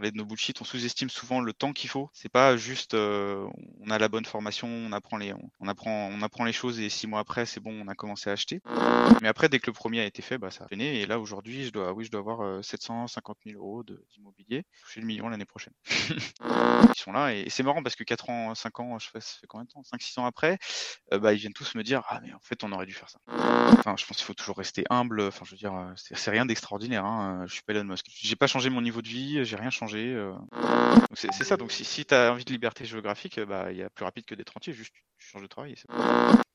[0.00, 2.10] De nos bullshit, on sous-estime souvent le temps qu'il faut.
[2.12, 3.46] C'est pas juste euh,
[3.80, 6.88] on a la bonne formation, on apprend les on apprend on apprend les choses et
[6.88, 8.60] six mois après c'est bon, on a commencé à acheter.
[9.22, 11.18] Mais après dès que le premier a été fait, bah ça a fini et là
[11.18, 15.28] aujourd'hui je dois oui je dois avoir 750 euh, 000 euros d'immobilier, toucher le million
[15.28, 15.74] l'année prochaine.
[16.44, 19.34] ils sont là et, c'est marrant parce que 4 ans, 5 ans, je fais, ça
[19.40, 19.82] fait combien de temps?
[19.82, 20.58] 5 6 ans après,
[21.12, 23.10] euh, bah ils viennent tous me dire ah mais en fait on aurait dû faire
[23.10, 23.18] ça.
[23.28, 25.20] Enfin je pense qu'il faut toujours rester humble.
[25.22, 27.04] Enfin je veux dire c'est rien d'extraordinaire.
[27.04, 27.44] Hein.
[27.46, 28.06] Je suis pas Elon Musk.
[28.10, 30.34] J'ai pas changé mon niveau de vie, j'ai rien changé euh.
[31.14, 33.90] C'est ça, donc si, si tu as envie de liberté géographique, bah, il y a
[33.90, 35.74] plus rapide que d'être entier, juste tu changes de travail.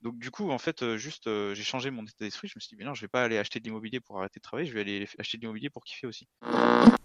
[0.02, 2.60] Donc du coup, en fait, euh, juste euh, j'ai changé mon état d'esprit, je me
[2.60, 4.68] suis dit, mais non, je vais pas aller acheter de l'immobilier pour arrêter de travailler,
[4.68, 6.28] je vais aller acheter de l'immobilier pour kiffer aussi.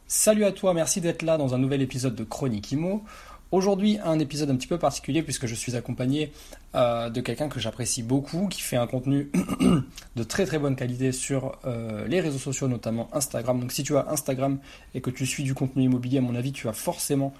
[0.07, 3.05] Salut à toi, merci d'être là dans un nouvel épisode de Chronique Imo.
[3.51, 6.33] Aujourd'hui, un épisode un petit peu particulier puisque je suis accompagné
[6.75, 9.31] euh, de quelqu'un que j'apprécie beaucoup, qui fait un contenu
[10.17, 13.59] de très très bonne qualité sur euh, les réseaux sociaux, notamment Instagram.
[13.59, 14.59] Donc si tu as Instagram
[14.95, 17.33] et que tu suis du contenu immobilier, à mon avis, tu as forcément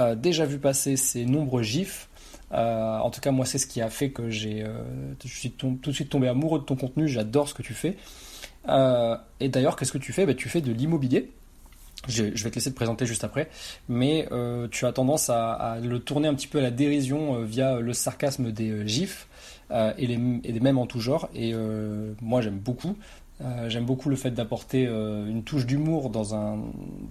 [0.00, 2.08] euh, déjà vu passer ces nombreux gifs.
[2.50, 4.66] en tout cas, moi, c'est ce qui a fait que j'ai,
[5.24, 7.06] je suis tout de suite tombé amoureux de ton contenu.
[7.06, 7.96] J'adore ce que tu fais.
[8.68, 10.26] et d'ailleurs, qu'est-ce que tu fais?
[10.26, 11.30] Ben, Tu fais de l'immobilier.
[12.08, 13.48] Je, vais te laisser te présenter juste après,
[13.88, 17.44] mais euh, tu as tendance à, le tourner un petit peu à la dérision euh,
[17.44, 19.28] via le sarcasme des euh, gifs
[19.96, 21.30] et, les, des mêmes en tout genre.
[21.34, 21.54] Et
[22.20, 22.94] moi, j'aime beaucoup.
[23.68, 26.58] j'aime beaucoup le fait d'apporter une touche d'humour dans un,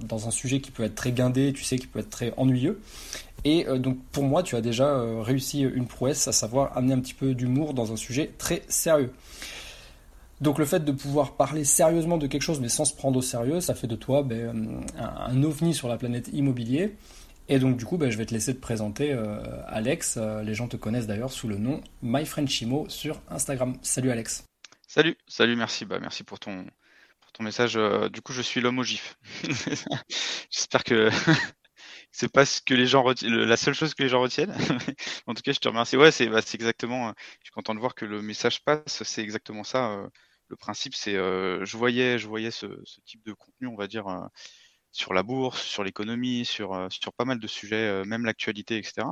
[0.08, 2.80] dans un sujet qui peut être très guindé, tu sais, qui peut être très ennuyeux.
[3.46, 7.16] Et donc, pour moi, tu as déjà réussi une prouesse, à savoir amener un petit
[7.16, 9.12] peu d'humour dans un sujet très sérieux.
[10.42, 13.22] Donc le fait de pouvoir parler sérieusement de quelque chose mais sans se prendre au
[13.22, 16.96] sérieux, ça fait de toi ben, un, ovni sur la planète immobilier.
[17.48, 20.18] Et donc du coup, ben, je vais te laisser te présenter euh, Alex.
[20.18, 23.78] Euh, les gens te connaissent d'ailleurs sous le nom MyFriendChimo sur Instagram.
[23.84, 24.44] Salut Alex.
[24.88, 25.86] Salut, salut, merci.
[25.86, 26.66] Bah, merci pour ton,
[27.40, 27.78] message.
[27.78, 29.18] Euh, du coup, je suis l'homme au gif.
[30.50, 31.10] J'espère que
[32.12, 34.54] c'est pas ce que les gens retiennent, la seule chose que les gens retiennent.
[35.28, 35.98] en tout cas, je te remercie.
[35.98, 37.14] Ouais, c'est bah, exactement.
[37.40, 39.04] Je suis content de voir que le message passe.
[39.04, 40.08] C'est exactement ça
[40.52, 42.68] le principe, c'est euh, je voyais, je voyais ce,
[43.06, 44.20] type de contenu, on va dire, euh,
[44.92, 49.08] sur la bourse, sur l'économie, sur, euh, pas mal de sujets, même l'actualité, etc.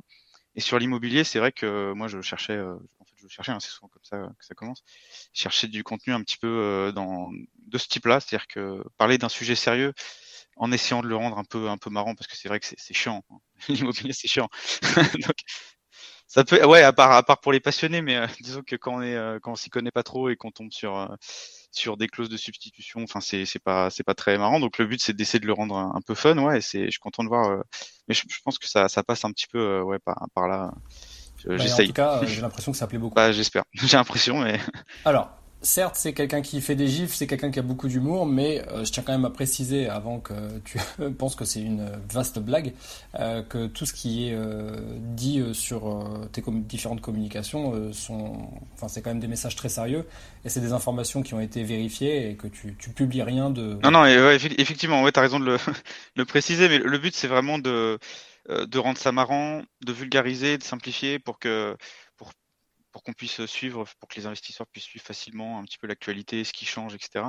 [0.56, 3.70] Et sur l'immobilier, c'est vrai que moi, je cherchais, en fait, je cherchais, hein, c'est
[3.70, 4.84] souvent comme ça que ça commence,
[5.34, 7.30] chercher du contenu un petit peu dans,
[7.68, 9.94] de ce type-là, c'est-à-dire que parler d'un sujet sérieux
[10.58, 12.66] en essayant de le rendre un peu, un peu marrant, parce que c'est vrai que
[12.66, 13.24] c'est chiant.
[13.30, 13.38] Hein.
[13.70, 14.50] L'immobilier, c'est chiant.
[15.26, 15.38] Donc,
[16.30, 18.98] ça peut, ouais, à part, à part pour les passionnés, mais euh, disons que quand
[18.98, 21.08] on est, euh, quand on s'y connaît pas trop et qu'on tombe sur, euh,
[21.72, 24.60] sur des clauses de substitution, enfin, c'est, c'est pas, c'est pas très marrant.
[24.60, 26.60] Donc le but, c'est d'essayer de le rendre un, peu fun, ouais.
[26.60, 27.64] Et c'est, je suis content de voir,
[28.08, 30.72] mais je, pense que ça, ça passe un petit peu, ouais, par, par là.
[31.46, 33.16] Bah, en tout cas, j'ai l'impression que ça plaît beaucoup.
[33.16, 33.64] Bah, j'espère.
[33.74, 34.60] j'ai l'impression, mais.
[35.06, 35.32] Alors,
[35.62, 38.86] certes, c'est quelqu'un qui fait des gifs, c'est quelqu'un qui a beaucoup d'humour, mais euh,
[38.86, 40.34] je tiens quand même à préciser, avant que
[40.64, 40.78] tu
[41.18, 42.74] penses que c'est une vaste blague,
[43.20, 49.02] euh, que tout ce qui est euh, dit sur tes différentes communications sont, enfin, c'est
[49.02, 50.06] quand même des messages très sérieux,
[50.46, 53.78] et c'est des informations qui ont été vérifiées et que tu, tu publies rien de.
[53.84, 55.58] Non, non, effectivement, ouais, t'as raison de le,
[56.16, 58.00] le, préciser, mais le but c'est vraiment de
[58.50, 61.78] de rendre ça marrant, de vulgariser, de simplifier pour que
[63.00, 66.44] pour qu'on puisse suivre, pour que les investisseurs puissent suivre facilement un petit peu l'actualité,
[66.44, 67.28] ce qui change, etc.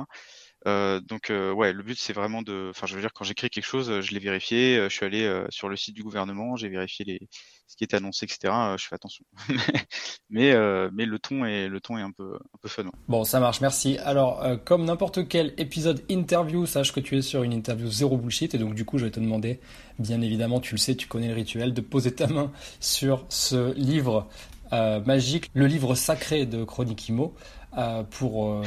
[0.67, 3.49] Euh, donc euh, ouais, le but c'est vraiment de, enfin je veux dire quand j'écris
[3.49, 6.57] quelque chose, je l'ai vérifié, euh, je suis allé euh, sur le site du gouvernement,
[6.57, 7.19] j'ai vérifié
[7.67, 8.53] ce qui était annoncé, etc.
[8.77, 9.23] je fais attention,
[10.29, 10.53] mais
[10.91, 12.83] mais le ton est le ton est un peu un peu fun.
[13.07, 13.97] Bon, ça marche, merci.
[13.99, 18.53] Alors comme n'importe quel épisode interview, sache que tu es sur une interview zéro bullshit
[18.53, 19.61] et donc du coup je vais te demander,
[19.99, 22.51] bien évidemment, tu le sais, tu connais le rituel, de poser ta main
[22.81, 27.33] sur ce livre euh, magique, le livre sacré de Chronique Imo,
[27.77, 28.63] euh, pour, euh,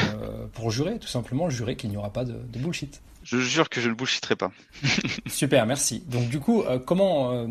[0.54, 3.02] pour jurer, tout simplement, jurer qu'il n'y aura pas de, bullshit.
[3.22, 4.50] Je jure que je ne bullshitterai pas.
[5.26, 6.02] Super, merci.
[6.08, 7.46] Donc du coup, comment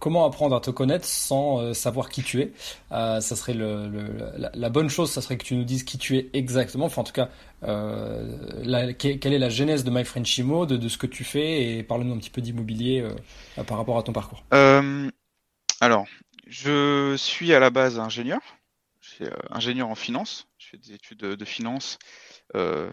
[0.00, 2.52] comment apprendre à te connaître sans savoir qui tu es?
[2.90, 3.90] Ça serait le,
[4.54, 6.86] la, bonne chose, ça serait que tu nous dises qui tu es exactement.
[6.86, 7.28] Enfin, en tout cas,
[7.62, 11.82] quelle est la genèse de My Friend Chimo, de, de ce que tu fais, et
[11.82, 13.06] parle-nous un petit peu d'immobilier
[13.66, 14.44] par rapport à ton parcours.
[15.80, 16.06] alors,
[16.46, 18.40] je suis à la base ingénieur.
[19.00, 20.48] Je suis euh, ingénieur en finance.
[20.58, 21.98] Je fais des études de, finance.
[22.54, 22.90] Euh,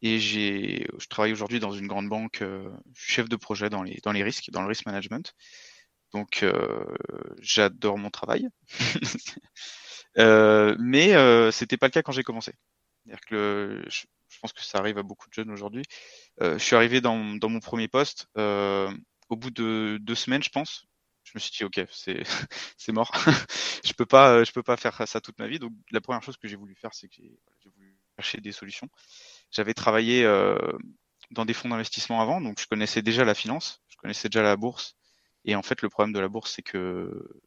[0.00, 2.42] et j'ai, je travaille aujourd'hui dans une grande banque.
[2.42, 5.34] Euh, chef de projet dans les, dans les risques, dans le risk management.
[6.12, 6.44] Donc
[7.40, 8.48] j'adore mon travail.
[10.16, 12.52] mais c'était pas le cas quand j'ai commencé.
[13.04, 14.04] C'est-à-dire que je,
[14.40, 15.84] pense que ça arrive à beaucoup de jeunes aujourd'hui.
[16.40, 20.89] je suis arrivé dans, mon premier poste au bout de deux semaines, je pense.
[21.30, 22.22] Je me suis dit ok, c'est
[22.76, 23.12] c'est mort.
[23.84, 25.58] je peux pas je peux pas faire ça toute ma vie.
[25.58, 28.88] Donc la première chose que j'ai voulu faire, c'est que j'ai voulu chercher des solutions.
[29.50, 30.24] J'avais travaillé
[31.30, 34.56] dans des fonds d'investissement avant, donc je connaissais déjà la finance, je connaissais déjà la
[34.56, 34.96] bourse.
[35.44, 37.42] Et en fait, le problème de la bourse, c'est que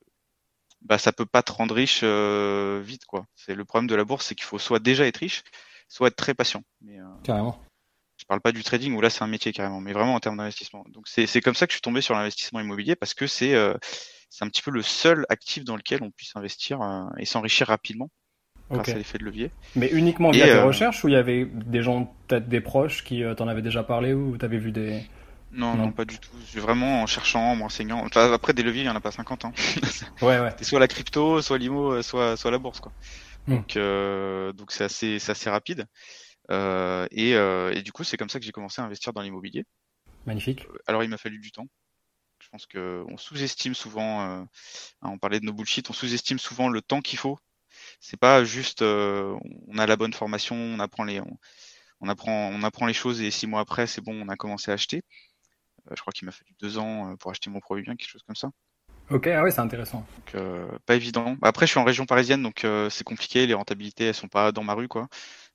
[0.82, 3.26] bah, ça peut pas te rendre riche euh, vite, quoi.
[3.36, 5.44] C'est le problème de la bourse, c'est qu'il faut soit déjà être riche,
[5.88, 6.64] soit être très patient.
[6.88, 7.62] Euh, carrément.
[8.24, 10.38] Je parle pas du trading où là c'est un métier carrément, mais vraiment en termes
[10.38, 10.86] d'investissement.
[10.94, 13.74] Donc c'est comme ça que je suis tombé sur l'investissement immobilier parce que c'est euh,
[14.40, 16.80] un petit peu le seul actif dans lequel on puisse investir
[17.18, 18.10] et s'enrichir rapidement
[18.72, 19.52] grâce à l'effet de levier.
[19.76, 23.24] Mais uniquement via tes recherches ou il y avait des gens, peut-être des proches qui
[23.36, 25.04] t'en avaient déjà parlé ou tu avais vu des
[25.54, 26.32] non, non, pas du tout.
[26.56, 28.04] Vraiment en cherchant, en m'enseignant.
[28.06, 29.54] Enfin, après, des leviers, il n'y en a pas 50 ans.
[30.22, 30.50] ouais, ouais.
[30.62, 32.92] Soit la crypto, soit l'IMO, euh, soit, soit la bourse, quoi.
[33.46, 33.56] Hmm.
[33.56, 35.86] Donc, euh, donc c'est assez, c'est assez rapide.
[36.52, 39.22] Euh, et, euh, et, du coup, c'est comme ça que j'ai commencé à investir dans
[39.22, 39.66] l'immobilier.
[40.26, 40.66] Magnifique.
[40.66, 41.68] Euh, alors, il m'a fallu du temps.
[42.40, 44.22] Je pense que on sous-estime souvent.
[44.22, 44.48] Hein,
[45.02, 47.40] on parlait de nos bullshit, on sous-estime souvent le temps qu'il faut.
[48.00, 51.38] C'est pas juste, on a la bonne formation, on apprend les, on,
[52.02, 54.72] on apprend, on apprend les choses et six mois après, c'est bon, on a commencé
[54.72, 55.04] à acheter.
[55.90, 58.36] Je crois qu'il m'a fallu deux ans pour acheter mon premier bien, quelque chose comme
[58.36, 58.50] ça.
[59.10, 60.00] Ok, ah ouais, c'est intéressant.
[60.00, 61.36] Donc, euh, pas évident.
[61.42, 63.46] Après, je suis en région parisienne, donc c'est compliqué.
[63.46, 65.08] Les rentabilités, elles sont pas dans ma rue, quoi.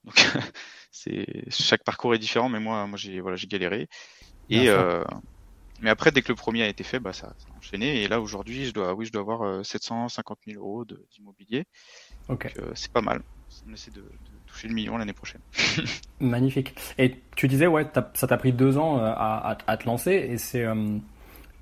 [0.04, 0.14] Donc,
[0.92, 3.88] c'est chaque parcours est différent, mais moi, moi, j'ai voilà, j'ai galéré.
[4.50, 4.68] Et
[5.80, 8.02] mais après, dès que le premier a été fait, bah, ça, a enchaîné.
[8.02, 11.66] Et là, aujourd'hui, je dois, oui, je dois avoir 750 000 euros d'immobilier.
[12.28, 12.52] Ok.
[12.74, 13.22] c'est pas mal.
[13.68, 14.02] On essaie de
[14.66, 15.40] le million l'année prochaine.
[16.20, 16.74] Magnifique.
[16.98, 20.64] Et tu disais, ouais, ça t'a pris deux ans euh, à, te lancer, et c'est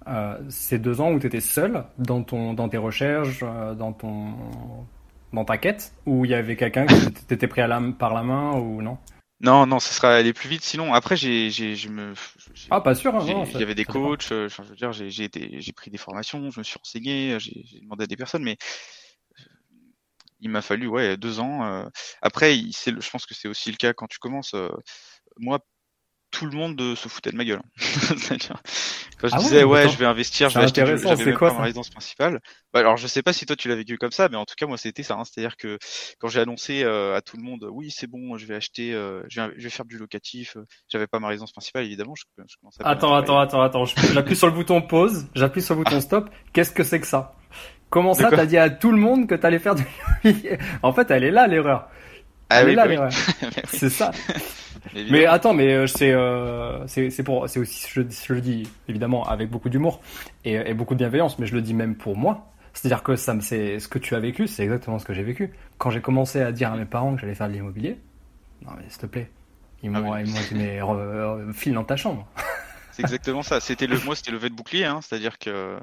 [0.06, 3.93] euh, euh, ces deux ans où tu étais seul dans, ton, dans tes recherches, dans,
[3.93, 4.35] ton,
[5.32, 8.23] dans ta quête, où il y avait quelqu'un qui t'était pris à la, par la
[8.23, 8.99] main ou non?
[9.41, 10.62] Non, non, ce sera aller plus vite.
[10.62, 12.14] Sinon, après, j'ai, j'ai, je me,
[12.70, 13.14] ah, pas sûr.
[13.14, 14.29] Hein, il y avait des coachs.
[14.31, 18.06] je veux dire, j'ai, j'ai pris des formations, je me suis renseigné, j'ai, demandé à
[18.06, 18.56] des personnes, mais
[20.41, 21.64] il m'a fallu ouais deux ans.
[21.64, 21.85] Euh.
[22.23, 24.55] Après, je pense que c'est aussi le cas quand tu commences.
[24.55, 24.70] Euh,
[25.38, 25.61] moi,
[26.31, 27.62] tout le monde euh, se foutait de ma gueule.
[29.20, 31.90] quand je ah disais ouais, je vais investir, je vais acheter, j'avais quoi, ma résidence
[31.90, 32.40] principale.
[32.72, 34.54] Bah, alors je sais pas si toi tu l'as vécu comme ça, mais en tout
[34.56, 35.14] cas moi c'était ça.
[35.14, 35.24] Hein.
[35.24, 35.78] C'est-à-dire que
[36.18, 38.92] quand j'ai annoncé à tout le monde, oui c'est bon, je vais acheter,
[39.28, 40.56] je, vais, faire du locatif.
[40.88, 42.14] j'avais pas ma résidence principale évidemment.
[42.14, 42.24] Je,
[42.60, 46.00] commençais à attends, attends, attends, attends, j'appuie sur le bouton pause, j'appuie sur le bouton
[46.00, 46.30] stop.
[46.52, 47.34] Qu'est-ce que c'est que ça?
[47.88, 49.84] Comment ça, t'as dit à tout le monde que t'allais faire du
[50.82, 51.88] En fait, elle est là l'erreur.
[52.48, 53.12] Ah elle est là bah l'erreur.
[53.69, 54.12] c'est ça.
[55.10, 59.25] mais attends, mais euh, c'est euh, c'est pour c'est aussi je, je, le dis évidemment
[59.28, 60.00] avec beaucoup d'humour
[60.44, 62.52] et, et, beaucoup de bienveillance, mais je le dis même pour moi.
[62.72, 65.22] C'est-à-dire que ça me c'est ce que tu as vécu, c'est exactement ce que j'ai
[65.22, 65.52] vécu.
[65.78, 67.98] Quand j'ai commencé à dire à mes parents que j'allais faire de l'immobilier,
[68.62, 69.31] non mais s'il te plaît,
[69.82, 70.81] ils m'ont ah ils m'ont dit mais
[71.52, 72.28] file dans ta chambre.
[72.92, 73.60] c'est exactement ça.
[73.60, 75.00] C'était le moi c'était le levé de bouclier, hein.
[75.02, 75.78] c'est-à-dire que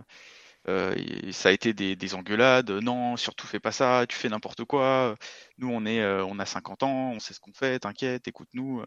[0.67, 0.95] euh,
[1.31, 2.71] ça a été des, des, engueulades.
[2.71, 5.15] Non, surtout fais pas ça, tu fais n'importe quoi.
[5.57, 7.79] Nous, on est, euh, on a 50 ans, on sait ce qu'on fait.
[7.79, 8.83] T'inquiète, écoute-nous.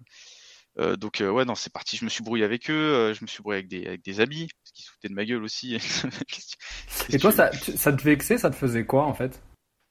[0.79, 1.97] Euh, donc ouais, non, c'est parti.
[1.97, 3.13] Je me suis brouillé avec eux.
[3.15, 5.43] je me suis brouillé avec des, avec des amis, parce qu'ils foutaient de ma gueule
[5.43, 5.77] aussi.
[7.11, 9.43] Et toi, ça, ça te vexait Ça te faisait quoi en fait?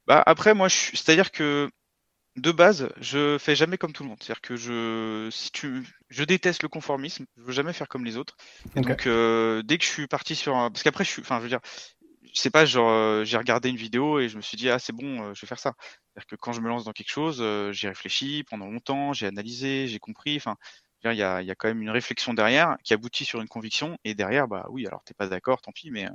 [0.08, 1.70] Bah après, moi, je c'est-à-dire que
[2.36, 4.18] de base, je fais jamais comme tout le monde.
[4.22, 7.26] C'est-à-dire que je, si tu, je déteste le conformisme.
[7.38, 8.36] Je veux jamais faire comme les autres.
[8.76, 11.44] donc, euh, dès que je suis parti sur un, parce qu'après, je suis, enfin, je
[11.44, 11.62] veux dire,
[12.34, 14.92] c'est pas genre, euh, j'ai regardé une vidéo et je me suis dit, ah, c'est
[14.94, 15.74] bon, euh, je vais faire ça.
[15.80, 19.88] C'est-à-dire que quand je me lance dans quelque chose, j'ai réfléchi pendant longtemps, j'ai analysé,
[19.88, 20.36] j'ai compris.
[20.36, 20.58] Enfin,
[21.06, 23.48] il y a, il y a quand même une réflexion derrière qui aboutit sur une
[23.48, 23.98] conviction.
[24.04, 26.08] Et derrière, bah oui, alors t'es pas d'accord, tant pis, mais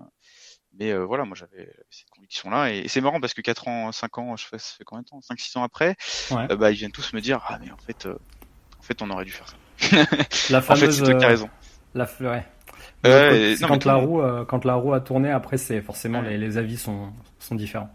[0.79, 2.73] mais euh, voilà, moi j'avais cette conviction-là.
[2.73, 5.09] Et, c'est marrant parce que 4 ans, 5 ans, je fais, ça fait combien de
[5.09, 5.21] temps?
[5.21, 5.97] 5-6 ans après,
[6.33, 8.19] euh, bah, ils viennent tous me dire Ah, mais en fait, euh,
[8.79, 9.57] en fait on aurait dû faire ça.
[10.51, 11.51] la fameuse, en fait, c'est toi qui as raison.
[11.95, 12.45] La, ouais.
[13.07, 16.77] Euh, quand, la roue, quand la roue a tourné, après, c'est forcément les, les, avis
[16.77, 17.91] sont, sont différents.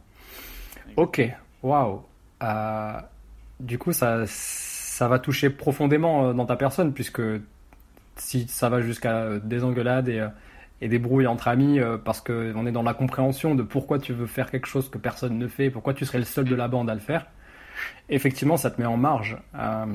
[0.97, 1.21] Ok,
[1.63, 2.03] waouh.
[3.59, 7.21] du coup, ça, ça va toucher profondément dans ta personne, puisque
[8.17, 10.25] si ça va jusqu'à des engueulades et
[10.81, 14.13] et des brouilles entre amis euh, parce qu'on est dans la compréhension de pourquoi tu
[14.13, 16.67] veux faire quelque chose que personne ne fait, pourquoi tu serais le seul de la
[16.67, 17.25] bande à le faire.
[18.09, 19.37] Effectivement, ça te met en marge.
[19.55, 19.85] Euh,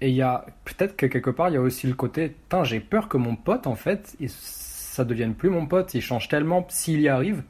[0.00, 2.80] et il y a peut-être que quelque part, il y a aussi le côté, j'ai
[2.80, 7.00] peur que mon pote, en fait, ça devienne plus mon pote, il change tellement s'il
[7.00, 7.42] y arrive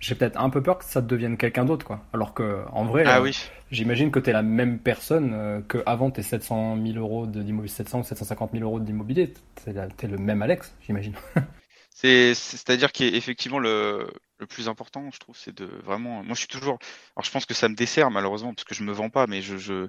[0.00, 2.04] j'ai peut-être un peu peur que ça devienne quelqu'un d'autre, quoi.
[2.12, 3.36] Alors que, en vrai, ah, oui.
[3.70, 7.68] j'imagine que tu es la même personne euh, que avant tes 700 000 euros d'immobilier,
[7.68, 9.34] 700 ou 750 000 euros d'immobilier.
[9.62, 11.14] Tu es le même Alex, j'imagine.
[11.92, 16.24] C'est-à-dire qu'effectivement, le, le plus important, je trouve, c'est de vraiment.
[16.24, 16.78] Moi, je suis toujours.
[17.14, 19.42] Alors, je pense que ça me dessert, malheureusement, parce que je me vends pas, mais
[19.42, 19.58] je.
[19.58, 19.86] je...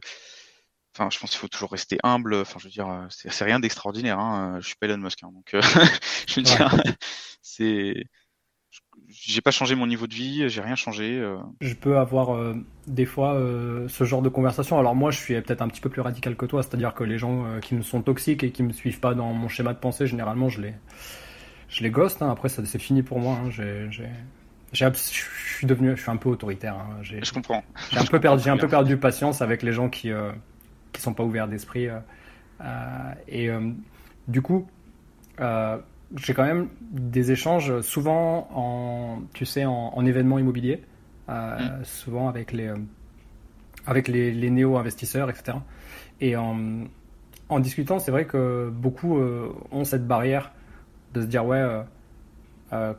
[0.93, 2.35] Enfin, je pense qu'il faut toujours rester humble.
[2.35, 4.19] Enfin, je veux dire, c'est rien d'extraordinaire.
[4.19, 4.57] Hein.
[4.59, 5.61] Je suis pas Elon Musk, hein, donc euh,
[6.27, 6.69] je veux dire,
[7.41, 8.03] c'est
[9.09, 11.19] j'ai pas changé mon niveau de vie, j'ai rien changé.
[11.19, 11.37] Euh.
[11.59, 12.55] Je peux avoir euh,
[12.87, 14.79] des fois euh, ce genre de conversation.
[14.79, 17.17] Alors moi, je suis peut-être un petit peu plus radical que toi, c'est-à-dire que les
[17.17, 20.07] gens qui me sont toxiques et qui me suivent pas dans mon schéma de pensée,
[20.07, 20.73] généralement, je les,
[21.69, 22.21] je les ghost.
[22.21, 22.29] Hein.
[22.31, 23.37] Après, ça c'est fini pour moi.
[23.43, 23.49] Hein.
[23.49, 26.75] J'ai, je suis devenu, je suis un peu autoritaire.
[26.75, 27.01] Hein.
[27.01, 27.63] Je comprends.
[27.91, 30.11] J'ai un peu perdu, j'ai un peu perdu patience avec les gens qui
[30.93, 31.87] qui sont pas ouverts d'esprit.
[33.27, 33.49] et
[34.27, 34.67] du coup
[36.15, 40.81] j'ai quand même des échanges souvent en, tu sais, en, événements immobiliers,
[41.29, 41.85] euh, mm.
[41.85, 42.75] souvent avec les, euh,
[43.85, 45.57] avec les, les néo-investisseurs, etc.
[46.19, 46.57] Et en,
[47.49, 50.51] en discutant, c'est vrai que beaucoup euh, ont cette barrière
[51.13, 51.83] de se dire, ouais,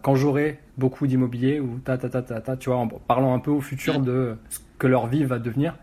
[0.03, 3.39] quand j'aurai beaucoup d'immobilier, ou ta, ta, ta, ta, ta, tu vois, en parlant un
[3.39, 4.05] peu au futur mm.
[4.05, 5.77] de ce que leur vie va devenir.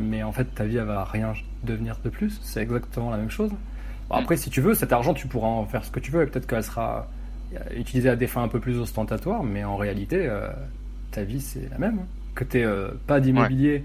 [0.00, 1.32] mais en fait, ta vie, elle va rien
[1.64, 2.38] devenir de plus.
[2.42, 3.50] C'est exactement la même chose
[4.10, 6.26] après, si tu veux, cet argent, tu pourras en faire ce que tu veux et
[6.26, 7.08] peut-être qu'elle sera
[7.76, 10.48] utilisée à des fins un peu plus ostentatoires, mais en réalité, euh,
[11.10, 11.98] ta vie, c'est la même.
[12.00, 12.06] Hein.
[12.34, 13.84] Que tu euh, pas d'immobilier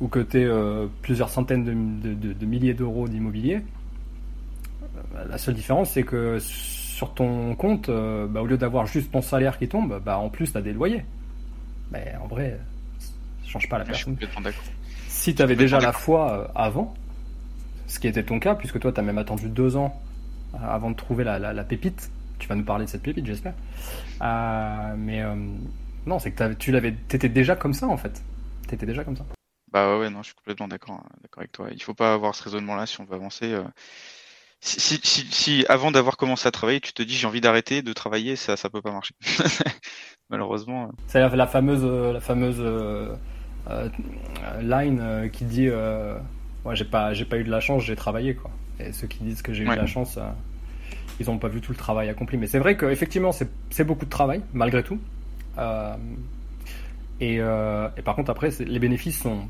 [0.00, 3.60] ou que tu aies euh, plusieurs centaines de, milliers d'euros d'immobilier,
[5.28, 9.58] la seule différence, c'est que sur ton compte, bah, au lieu d'avoir juste ton salaire
[9.58, 11.04] qui tombe, bah, en plus, tu as des loyers.
[11.92, 12.58] Mais en vrai,
[12.98, 14.16] ça change pas la personne.
[15.08, 16.94] Si tu avais déjà la foi avant,
[17.88, 20.00] ce qui était ton cas, puisque toi, tu as même attendu deux ans
[20.54, 22.10] euh, avant de trouver la, pépite.
[22.38, 23.54] Tu vas nous parler de cette pépite, j'espère.
[24.22, 25.34] Euh, mais euh,
[26.06, 28.22] non, c'est que tu l'avais, étais déjà comme ça, en fait.
[28.68, 29.24] Tu étais déjà comme ça.
[29.72, 31.68] Bah ouais, non, je suis complètement d'accord, d'accord avec toi.
[31.72, 33.54] Il faut pas avoir ce raisonnement-là si on veut avancer.
[34.60, 37.92] Si, si, si, avant d'avoir commencé à travailler, tu te dis j'ai envie d'arrêter de
[37.92, 39.14] travailler, ça, ça peut pas marcher.
[40.30, 40.90] Malheureusement.
[41.06, 42.62] C'est la, fameuse, la fameuse
[44.62, 45.68] line qui dit
[46.68, 48.50] moi, j'ai pas, j'ai pas eu de la chance, j'ai travaillé, quoi.
[48.78, 50.28] Et ceux qui disent que j'ai eu de la chance, euh,
[51.18, 52.36] ils n'ont pas vu tout le travail accompli.
[52.36, 55.00] Mais c'est vrai qu'effectivement, c'est beaucoup de travail, malgré tout.
[55.56, 55.96] Euh,
[57.22, 59.48] et, euh, et, par contre, après, les bénéfices sont.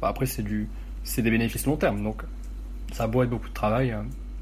[0.00, 0.66] Bah, après, c'est du,
[1.04, 2.02] c'est des bénéfices long terme.
[2.02, 2.22] Donc,
[2.92, 3.94] ça a beau être beaucoup de travail,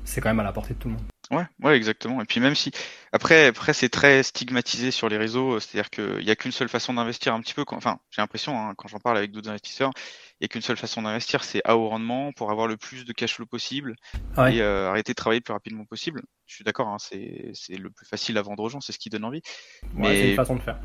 [0.04, 1.13] c'est quand même à la portée de tout le monde.
[1.31, 2.21] Ouais, ouais, exactement.
[2.21, 2.71] Et puis même si
[3.12, 6.95] après, après c'est très stigmatisé sur les réseaux, c'est-à-dire qu'il n'y a qu'une seule façon
[6.95, 7.64] d'investir un petit peu.
[7.69, 9.90] Enfin, j'ai l'impression hein, quand j'en parle avec d'autres investisseurs,
[10.40, 13.04] il n'y a qu'une seule façon d'investir, c'est à haut rendement pour avoir le plus
[13.04, 13.95] de cash flow possible
[14.37, 16.23] et euh, arrêter de travailler le plus rapidement possible.
[16.47, 19.09] Je suis d'accord, hein, c'est le plus facile à vendre aux gens, c'est ce qui
[19.09, 19.43] donne envie.
[19.95, 20.78] Mais c'est une façon de faire.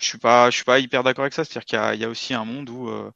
[0.00, 1.44] Je suis pas, je suis pas hyper d'accord avec ça.
[1.44, 3.12] C'est-à-dire qu'il y, a aussi un monde où, euh,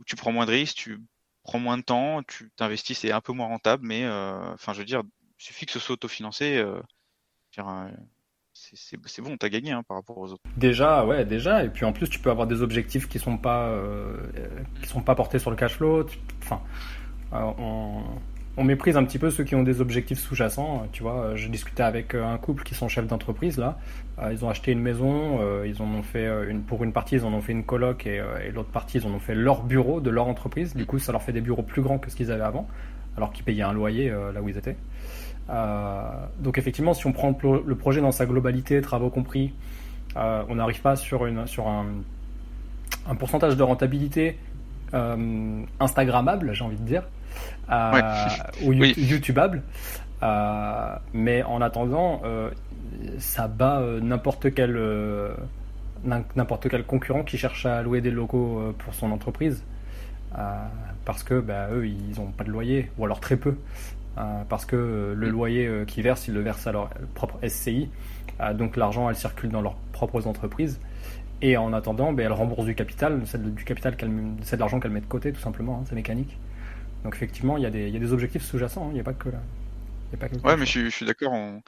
[0.00, 0.98] où tu prends moins de risques, tu
[1.44, 4.80] prends moins de temps, tu t'investis, c'est un peu moins rentable, mais euh, enfin, je
[4.80, 5.02] veux dire,
[5.38, 6.62] suffit que ce soit autofinancé
[8.74, 10.42] c'est bon, t'as gagné hein, par rapport aux autres.
[10.56, 11.64] Déjà, ouais, déjà.
[11.64, 14.16] Et puis en plus, tu peux avoir des objectifs qui sont pas, euh,
[14.82, 16.06] qui sont pas portés sur le cash flow.
[16.42, 16.60] Enfin,
[17.32, 17.52] euh,
[18.56, 20.88] on, méprise un petit peu ceux qui ont des objectifs sous-jacents.
[20.92, 23.78] Tu vois, j'ai discuté avec euh, un couple qui sont chefs d'entreprise là.
[24.32, 25.40] ils ont acheté une maison.
[25.64, 28.50] ils ont fait une pour une partie, ils en ont fait une coloc et, et
[28.50, 30.74] l'autre partie, ils en ont fait leur bureau de leur entreprise.
[30.74, 32.66] Du coup, ça leur fait des bureaux plus grands que ce qu'ils avaient avant,
[33.16, 34.76] alors qu'ils payaient un loyer là où ils étaient.
[35.50, 36.02] Euh,
[36.40, 39.52] donc effectivement, si on prend le projet dans sa globalité, travaux compris,
[40.16, 41.86] euh, on n'arrive pas sur, une, sur un,
[43.08, 44.38] un pourcentage de rentabilité
[44.94, 47.04] euh, Instagrammable, j'ai envie de dire,
[48.64, 49.62] ou YouTubeable.
[51.12, 52.22] mais en attendant,
[53.18, 54.78] ça bat n'importe quel
[56.04, 59.64] n'importe quel concurrent qui cherche à louer des locaux pour son entreprise.
[61.04, 63.54] Parce que bah, eux, ils n'ont pas de loyer, ou alors très peu.
[64.18, 67.38] Euh, parce que euh, le loyer euh, qu'ils versent, ils le versent à leur propre
[67.46, 67.88] SCI.
[68.54, 70.80] donc l'argent, elle circule dans leurs propres entreprises.
[71.40, 73.96] Et en attendant, ben, elles remboursent du capital, c'est du capital
[74.42, 76.36] c'est de l'argent qu'elles mettent de côté, tout simplement, hein, c'est mécanique.
[77.04, 79.00] Donc effectivement, il y, a des, il y a des objectifs sous-jacents, hein, il n'y
[79.00, 79.28] a pas que...
[79.28, 81.62] Il y a pas que ouais, mais je, je suis d'accord, on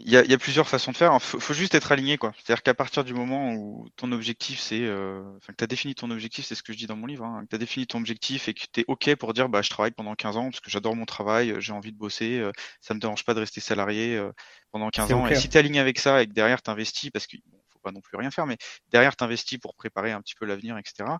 [0.00, 1.12] il y a, y a, plusieurs façons de faire.
[1.12, 2.32] Il faut, faut, juste être aligné, quoi.
[2.36, 5.94] C'est-à-dire qu'à partir du moment où ton objectif, c'est, euh, enfin, que tu as défini
[5.94, 7.86] ton objectif, c'est ce que je dis dans mon livre, hein, que tu as défini
[7.86, 10.44] ton objectif et que tu es OK pour dire, bah, je travaille pendant 15 ans
[10.50, 13.40] parce que j'adore mon travail, j'ai envie de bosser, euh, ça me dérange pas de
[13.40, 14.30] rester salarié euh,
[14.70, 15.26] pendant 15 ans.
[15.26, 17.58] Et si tu es aligné avec ça et que derrière tu investis, parce qu'il bon,
[17.68, 18.56] faut pas non plus rien faire, mais
[18.90, 21.10] derrière tu investis pour préparer un petit peu l'avenir, etc.,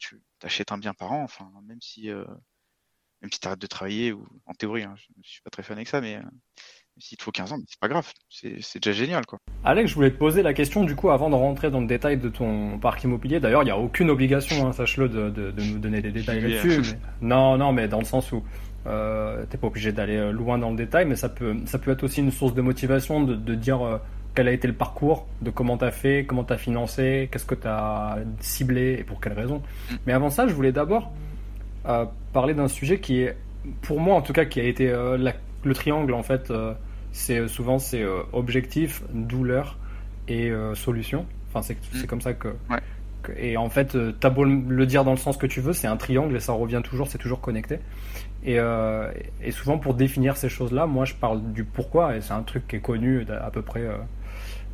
[0.00, 2.24] tu achètes un bien par an, enfin, même si, euh,
[3.20, 5.62] même si tu arrêtes de travailler, ou en théorie, hein, je, je suis pas très
[5.62, 6.18] fan avec ça, mais
[6.98, 9.38] s'il te faut 15 ans, c'est pas grave, c'est déjà génial quoi.
[9.64, 12.18] Alex, je voulais te poser la question du coup avant de rentrer dans le détail
[12.18, 13.40] de ton parc immobilier.
[13.40, 16.96] D'ailleurs, il n'y a aucune obligation, hein, sache-le, de, nous donner des détails là-dessus.
[17.20, 18.42] Non, non, mais dans le sens où
[18.86, 22.02] Euh, T'es pas obligé d'aller loin dans le détail, mais ça peut, ça peut être
[22.02, 23.96] aussi une source de motivation de, de dire euh,
[24.34, 27.46] quel a été le parcours, de comment tu as fait, comment tu as financé, qu'est-ce
[27.46, 29.62] que tu as ciblé et pour quelles raisons.
[29.90, 29.94] Mm.
[30.06, 31.12] Mais avant ça, je voulais d'abord
[31.86, 33.36] euh, parler d'un sujet qui est,
[33.82, 35.32] pour moi en tout cas, qui a été euh, la,
[35.64, 36.50] le triangle en fait.
[36.50, 36.74] Euh,
[37.12, 39.78] c'est souvent c'est objectif, douleur
[40.26, 41.26] et solution.
[41.48, 42.06] Enfin, c'est mm.
[42.06, 42.48] comme ça que.
[42.68, 42.80] Ouais.
[43.36, 45.96] et en fait, t'as beau le dire dans le sens que tu veux, c'est un
[45.96, 47.78] triangle et ça revient toujours, c'est toujours connecté.
[48.44, 48.58] Et,
[49.44, 52.66] et, souvent, pour définir ces choses-là, moi, je parle du pourquoi, et c'est un truc
[52.66, 53.86] qui est connu à peu près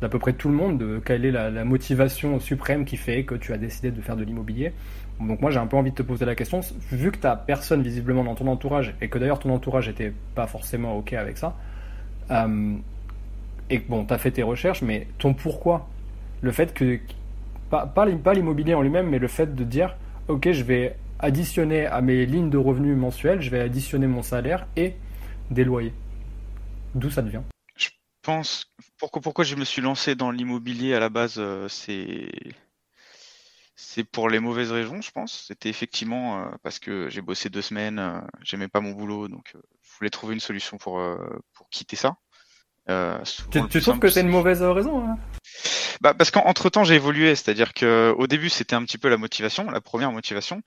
[0.01, 3.35] d'à peu près tout le monde, de quelle est la, motivation suprême qui fait que
[3.35, 4.73] tu as décidé de faire de l'immobilier.
[5.19, 7.83] Donc moi j'ai un peu envie de te poser la question, vu que tu personne
[7.83, 11.55] visiblement dans ton entourage, et que d'ailleurs ton entourage n'était pas forcément OK avec ça,
[12.31, 12.75] euh,
[13.69, 15.87] et bon, tu as fait tes recherches, mais ton pourquoi?
[16.41, 16.99] Le fait que,
[17.69, 19.95] pas, pas l'immobilier en lui-même, mais le fait de dire,
[20.27, 24.65] OK, je vais additionner à mes lignes de revenus mensuels, je vais additionner mon salaire
[24.75, 24.95] et
[25.51, 25.93] des loyers.
[26.95, 27.41] D'où ça devient?
[28.21, 32.29] Pense pourquoi pourquoi je me suis lancé dans l'immobilier à la base, euh, c'est
[33.75, 35.45] c'est pour les mauvaises raisons, je pense.
[35.47, 39.53] C'était effectivement euh, parce que j'ai bossé deux semaines, euh, j'aimais pas mon boulot, donc
[39.55, 41.01] je voulais trouver une solution pour
[41.53, 42.15] pour quitter ça.
[43.69, 45.17] tu, trouves que c'est une mauvaise raison hein?
[46.01, 49.17] Bah, parce qu'entre temps j'ai évolué, c'est-à-dire que au début c'était un petit peu la
[49.17, 50.61] motivation, la première motivation,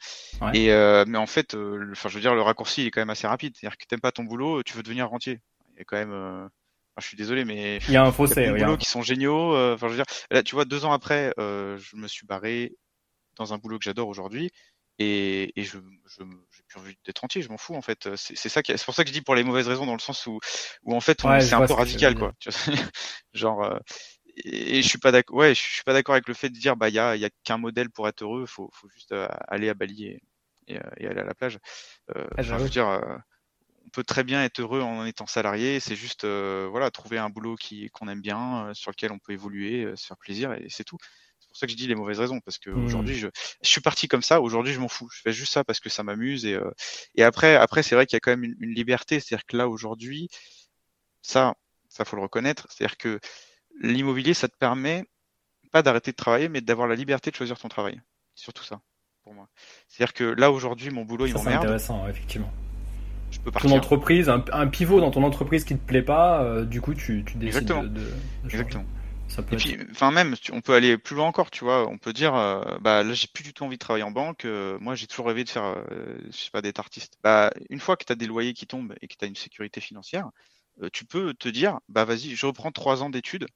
[0.52, 0.68] et
[1.06, 3.56] mais en fait, enfin je veux dire le raccourci il est quand même assez rapide,
[3.56, 5.40] c'est-à-dire que t'aimes pas ton boulot, tu veux devenir rentier.
[5.72, 6.48] Il y a quand même
[7.00, 8.34] je suis désolé, mais il y a un fossé.
[8.42, 9.54] Il y a des boulots qui sont géniaux.
[9.54, 12.26] Euh, enfin, je veux dire, là, tu vois, deux ans après, euh, je me suis
[12.26, 12.76] barré
[13.36, 14.50] dans un boulot que j'adore aujourd'hui,
[14.98, 16.22] et, et je, je,
[16.52, 17.42] j'ai plus envie d'être entier.
[17.42, 18.14] Je m'en fous en fait.
[18.16, 19.94] C'est, c'est ça qui, c'est pour ça que je dis pour les mauvaises raisons, dans
[19.94, 20.38] le sens où,
[20.84, 22.32] où en fait, c'est un peu radical, quoi.
[23.34, 23.64] Genre.
[23.64, 23.78] Euh,
[24.44, 25.36] et je suis pas d'accord.
[25.36, 27.24] Ouais, je suis pas d'accord avec le fait de dire bah il y a, y
[27.24, 28.46] a qu'un modèle pour être heureux.
[28.46, 30.22] Faut, faut juste euh, aller à Bali et,
[30.66, 31.58] et, et, aller à la plage.
[32.16, 33.00] Euh, ah, je veux dire,
[33.94, 35.80] peut très bien être heureux en étant salarié.
[35.80, 39.18] C'est juste euh, voilà trouver un boulot qui qu'on aime bien, euh, sur lequel on
[39.18, 40.98] peut évoluer, euh, se faire plaisir et c'est tout.
[41.38, 42.84] C'est pour ça que je dis les mauvaises raisons parce que mmh.
[42.84, 43.28] aujourd'hui je,
[43.62, 44.40] je suis parti comme ça.
[44.40, 45.08] Aujourd'hui je m'en fous.
[45.12, 46.58] Je fais juste ça parce que ça m'amuse et
[47.14, 49.20] et après après c'est vrai qu'il y a quand même une, une liberté.
[49.20, 50.28] C'est-à-dire que là aujourd'hui
[51.22, 51.54] ça
[51.88, 52.66] ça faut le reconnaître.
[52.70, 53.20] C'est-à-dire que
[53.80, 55.04] l'immobilier ça te permet
[55.70, 58.00] pas d'arrêter de travailler mais d'avoir la liberté de choisir ton travail.
[58.34, 58.80] C'est surtout ça
[59.22, 59.48] pour moi.
[59.88, 61.62] C'est-à-dire que là aujourd'hui mon boulot il m'emmerde.
[61.62, 62.52] C'est intéressant effectivement
[63.38, 67.24] ton entreprise, un, pivot dans ton entreprise qui te plaît pas, euh, du coup tu,
[67.24, 67.82] tu décides Exactement.
[67.82, 68.12] de, de,
[68.44, 68.84] Exactement.
[69.28, 71.88] Ça peut et puis, enfin même, on peut aller plus loin encore, tu vois.
[71.88, 74.44] On peut dire, euh, bah là j'ai plus du tout envie de travailler en banque.
[74.44, 75.82] Euh, moi j'ai toujours rêvé de faire,
[76.30, 77.18] je sais pas, d'être artiste.
[77.22, 79.36] Bah une fois que tu as des loyers qui tombent et que tu as une
[79.36, 80.28] sécurité financière,
[80.92, 83.46] tu peux te dire, bah vas-y, je reprends trois ans d'études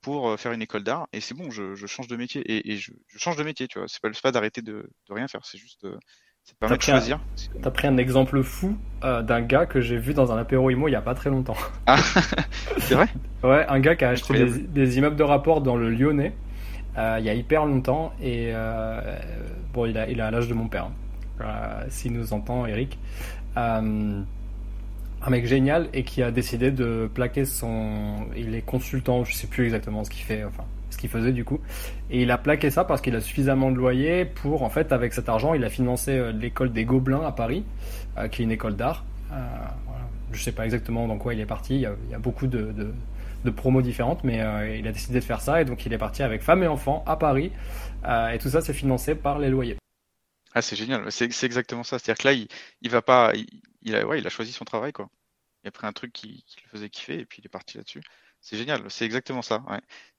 [0.00, 2.76] pour faire une école d'art et c'est bon, je, je, change de métier et, et
[2.78, 3.86] je, je, change de métier, tu vois.
[3.86, 5.86] C'est pas, pas d'arrêter de, de, rien faire, c'est juste
[6.44, 7.20] ça permet de choisir.
[7.62, 10.88] T'as pris un exemple fou euh, d'un gars que j'ai vu dans un apéro IMO
[10.88, 11.56] il y a pas très longtemps.
[11.86, 11.96] Ah,
[12.78, 13.08] c'est vrai?
[13.42, 16.34] Ouais, un gars qui a acheté des, des, immeubles de rapport dans le Lyonnais
[16.96, 19.18] euh, il y a hyper longtemps et euh,
[19.72, 20.90] bon, il a, il a l'âge de mon père.
[21.40, 21.86] Hein.
[21.88, 22.98] S'il nous entend, Eric.
[23.56, 28.26] Un mec génial et qui a décidé de plaquer son.
[28.36, 30.64] Il est consultant, je sais plus exactement ce qu'il fait, enfin
[31.04, 31.60] qu'il faisait du coup.
[32.10, 35.12] Et il a plaqué ça parce qu'il a suffisamment de loyer pour, en fait, avec
[35.12, 37.64] cet argent, il a financé euh, l'école des Gobelins à Paris,
[38.16, 39.04] euh, qui est une école d'art.
[39.32, 39.36] Euh.
[40.32, 41.74] Je sais pas exactement dans quoi il est parti.
[41.76, 42.74] Il y a, beaucoup de,
[43.44, 44.38] de, promos différentes, mais
[44.80, 47.04] il a décidé de faire ça et donc il est parti avec femme et enfant
[47.06, 47.52] à Paris.
[48.32, 49.76] Et tout ça, c'est financé par les loyers.
[50.52, 51.12] Ah, c'est génial.
[51.12, 52.00] C'est exactement ça.
[52.00, 52.48] C'est-à-dire que là, il,
[52.80, 53.32] il va pas,
[53.82, 55.08] il, a, ouais, il a choisi son travail, quoi.
[55.62, 57.76] Il a pris un truc qui, qui le faisait kiffer et puis il est parti
[57.76, 58.02] là-dessus.
[58.44, 59.62] C'est génial, c'est exactement ça.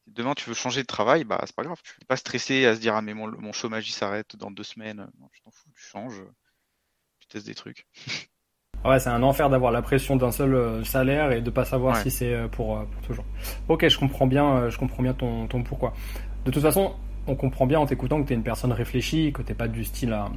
[0.08, 1.80] Demain, tu veux changer de travail, bah c'est pas grave.
[1.84, 4.52] Tu n'es pas stressé à se dire ah mais mon, mon chômage il s'arrête dans
[4.52, 5.08] deux semaines.
[5.20, 6.22] Non, tu t'en fous, tu changes,
[7.20, 7.88] tu testes des trucs.
[8.86, 11.96] Ouais, c'est un enfer d'avoir la pression d'un seul euh, salaire et de pas savoir
[11.96, 12.04] ouais.
[12.04, 13.26] si c'est euh, pour, euh, pour, toujours.
[13.68, 15.94] Ok, je comprends bien, je comprends bien ton, ton pourquoi.
[16.46, 16.94] De toute façon,
[17.26, 19.84] on comprend bien en t'écoutant que tu es une personne réfléchie, que t'es pas du
[19.86, 20.30] style à,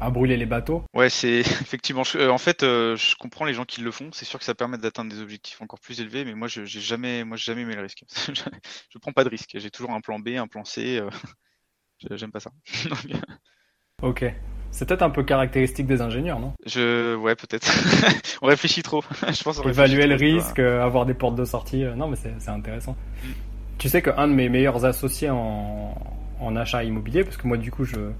[0.00, 0.82] à brûler les bateaux.
[0.94, 2.02] Ouais, c'est effectivement.
[2.16, 4.10] Euh, en fait, euh, je comprends les gens qui le font.
[4.12, 7.24] C'est sûr que ça permet d'atteindre des objectifs encore plus élevés, mais moi, j'ai jamais,
[7.24, 8.04] moi, j'ai jamais aimé le risque.
[8.90, 9.50] je prends pas de risque.
[9.54, 10.98] J'ai toujours un plan B, un plan C.
[10.98, 11.10] Euh...
[12.16, 12.50] J'aime pas ça.
[14.02, 14.24] ok.
[14.70, 16.52] C'est peut-être un peu caractéristique des ingénieurs, non?
[16.66, 17.70] Je, ouais, peut-être.
[18.42, 19.04] on réfléchit trop.
[19.22, 19.60] je pense.
[19.64, 21.84] Évaluer le risque, avoir des portes de sortie.
[21.96, 22.96] Non, mais c'est intéressant.
[23.22, 23.28] Mm.
[23.78, 25.94] Tu sais qu'un de mes meilleurs associés en,
[26.40, 28.10] en achat immobilier, parce que moi, du coup, je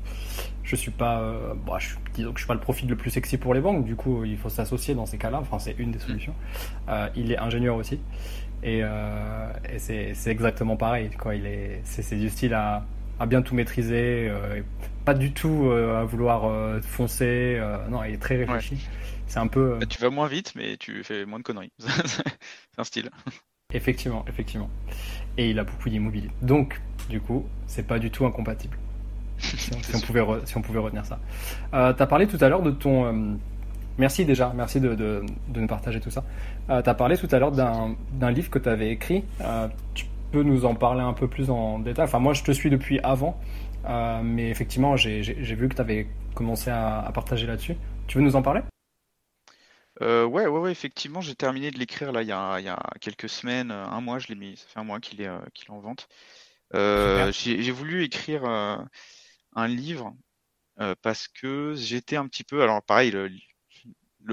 [0.63, 3.11] je suis pas, euh, bah, je, disons que je suis pas le profil le plus
[3.11, 3.85] sexy pour les banques.
[3.85, 5.39] Du coup, il faut s'associer dans ces cas-là.
[5.41, 6.35] Enfin, c'est une des solutions.
[6.89, 8.01] Euh, il est ingénieur aussi,
[8.63, 11.11] et, euh, et c'est exactement pareil.
[11.19, 12.87] Quoi, il est, c'est du style à
[13.21, 14.29] à bien tout maîtriser,
[15.05, 17.63] pas du tout à vouloir foncer.
[17.89, 18.89] non, il est très réfléchi.
[19.29, 19.77] C'est un peu.
[19.79, 21.71] Bah, tu vas moins vite, mais tu fais moins de conneries.
[21.79, 22.25] c'est
[22.77, 23.11] un style.
[23.73, 24.71] Effectivement, effectivement.
[25.37, 26.31] Et il a beaucoup d'immobilier.
[26.43, 28.77] Donc, du coup, c'est pas du tout incompatible.
[29.39, 31.19] si, on, pouvait si on pouvait retenir ça.
[31.75, 33.05] Euh, tu as parlé tout à l'heure de ton.
[33.05, 33.35] Euh,
[33.99, 36.25] merci déjà, merci de, de, de, nous partager tout ça.
[36.71, 39.25] Euh, tu as parlé tout à l'heure d'un livre que tu avais écrit.
[39.41, 42.53] Euh, tu peux nous en parler un peu plus en détail Enfin, moi, je te
[42.53, 43.39] suis depuis avant,
[43.87, 47.77] euh, mais effectivement, j'ai vu que tu avais commencé à, à partager là-dessus.
[48.07, 48.61] Tu veux nous en parler?
[50.03, 52.69] Euh, ouais, ouais, ouais, effectivement, j'ai terminé de l'écrire là il y a, il y
[52.69, 55.69] a quelques semaines, un mois, je l'ai mis, ça fait un mois qu'il est, qu'il
[55.69, 56.09] est en vente.
[56.75, 58.77] Euh, j'ai voulu écrire euh,
[59.55, 60.15] un livre
[60.81, 63.31] euh, parce que j'étais un petit peu, alors pareil, le,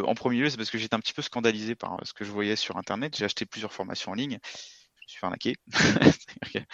[0.05, 2.31] en premier lieu, c'est parce que j'étais un petit peu scandalisé par ce que je
[2.31, 3.15] voyais sur Internet.
[3.15, 5.55] J'ai acheté plusieurs formations en ligne, je me suis fait arnaquer.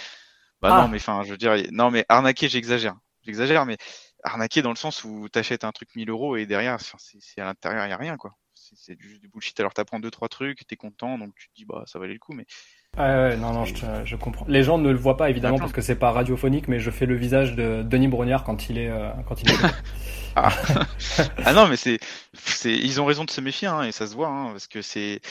[0.61, 0.87] bah non, ah.
[0.87, 3.77] mais enfin, je veux dire, non, mais arnaquer, j'exagère, j'exagère, mais
[4.23, 7.45] arnaquer dans le sens où tu achètes un truc 1000 euros et derrière, c'est à
[7.45, 8.31] l'intérieur, il n'y a rien, quoi.
[8.53, 9.57] C'est juste du bullshit.
[9.59, 11.99] Alors, tu apprends deux, trois trucs, tu es content, donc tu te dis, bah, ça
[11.99, 12.45] valait le coup, mais
[12.97, 14.45] Ouais, non, non, je, je, comprends.
[14.47, 17.05] Les gens ne le voient pas évidemment parce que c'est pas radiophonique, mais je fais
[17.05, 19.55] le visage de Denis Brognard quand il est euh, quand il est.
[20.35, 20.49] ah.
[21.45, 21.53] ah.
[21.53, 21.99] non, mais c'est,
[22.33, 24.81] c'est, ils ont raison de se méfier hein, et ça se voit hein, parce que
[24.81, 25.21] c'est.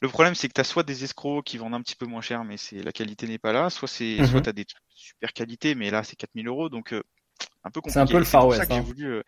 [0.00, 2.20] Le problème, c'est que tu as soit des escrocs qui vendent un petit peu moins
[2.20, 5.32] cher, mais c'est la qualité n'est pas là, soit c'est, mm soit t'as des super
[5.32, 7.02] qualité, mais là c'est 4000 euros, donc euh,
[7.64, 7.94] un peu compliqué.
[7.94, 8.70] C'est un peu le Far West.
[8.70, 8.80] Hein.
[8.80, 9.22] Voulu, euh,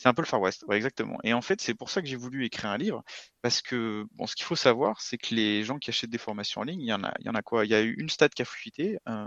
[0.00, 1.18] c'est un peu le Far West, ouais, exactement.
[1.24, 3.04] Et en fait, c'est pour ça que j'ai voulu écrire un livre,
[3.42, 6.62] parce que bon, ce qu'il faut savoir, c'est que les gens qui achètent des formations
[6.62, 7.66] en ligne, il y en a, il y en a quoi?
[7.66, 9.26] Il y a eu une stat qui a fuité euh,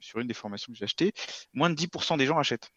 [0.00, 1.12] sur une des formations que j'ai achetées.
[1.54, 2.68] Moins de 10% des gens achètent.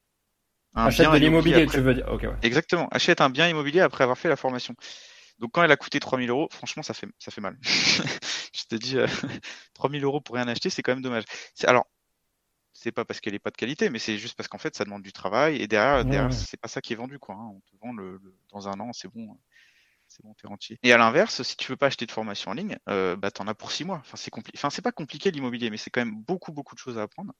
[0.75, 2.29] Un achètent de l'immobilier, tu veux dire ouais.
[2.43, 2.87] Exactement.
[2.91, 4.75] Achètent un bien immobilier après avoir fait la formation.
[5.39, 7.57] Donc quand elle a coûté 3000 euros, franchement, ça fait, ça fait mal.
[7.63, 9.07] je te dis, euh,
[9.73, 11.23] 3000 euros pour rien acheter, c'est quand même dommage.
[11.63, 11.87] Alors,
[12.81, 14.83] c'est pas parce qu'elle est pas de qualité, mais c'est juste parce qu'en fait, ça
[14.85, 15.61] demande du travail.
[15.61, 17.35] Et derrière, derrière c'est pas ça qui est vendu, quoi.
[17.35, 17.51] Hein.
[17.55, 18.19] On te vend le,
[18.51, 19.37] dans un an, c'est bon,
[20.07, 20.79] c'est bon, t'es entier.
[20.81, 23.47] Et à l'inverse, si tu veux pas acheter de formation en ligne, euh, bah t'en
[23.47, 23.97] as pour six mois.
[23.97, 24.57] Enfin, c'est compliqué.
[24.57, 27.33] Enfin, c'est pas compliqué l'immobilier, mais c'est quand même beaucoup, beaucoup de choses à apprendre.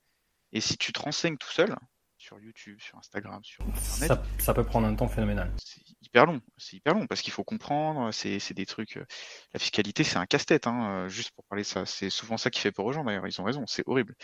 [0.54, 1.76] Et si tu te renseignes tout seul,
[2.18, 5.52] sur YouTube, sur Instagram, sur Internet, ça, peut prendre un temps phénoménal.
[5.58, 8.12] C'est hyper long, c'est hyper long parce qu'il faut comprendre.
[8.12, 8.98] C'est, des trucs.
[8.98, 9.06] Euh,
[9.54, 10.68] la fiscalité, c'est un casse-tête.
[10.68, 13.04] Hein, euh, juste pour parler de ça, c'est souvent ça qui fait peur aux gens.
[13.04, 13.64] D'ailleurs, ils ont raison.
[13.66, 14.16] C'est horrible.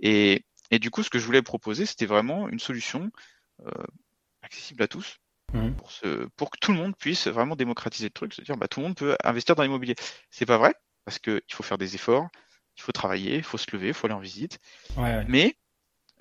[0.00, 0.44] Et,
[0.74, 3.12] et du coup, ce que je voulais proposer, c'était vraiment une solution
[3.64, 3.84] euh,
[4.42, 5.18] accessible à tous,
[5.52, 5.70] mmh.
[5.74, 8.66] pour, ce, pour que tout le monde puisse vraiment démocratiser le truc, se dire bah,
[8.66, 9.94] tout le monde peut investir dans l'immobilier.
[10.30, 12.28] C'est pas vrai, parce qu'il faut faire des efforts,
[12.76, 14.58] il faut travailler, il faut se lever, il faut aller en visite.
[15.28, 15.56] Mais,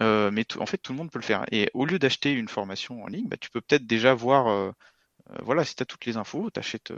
[0.01, 1.45] euh, mais en fait, tout le monde peut le faire.
[1.51, 4.71] Et au lieu d'acheter une formation en ligne, bah, tu peux peut-être déjà voir, euh,
[5.31, 6.93] euh voilà, si tu as toutes les infos, tu achètes,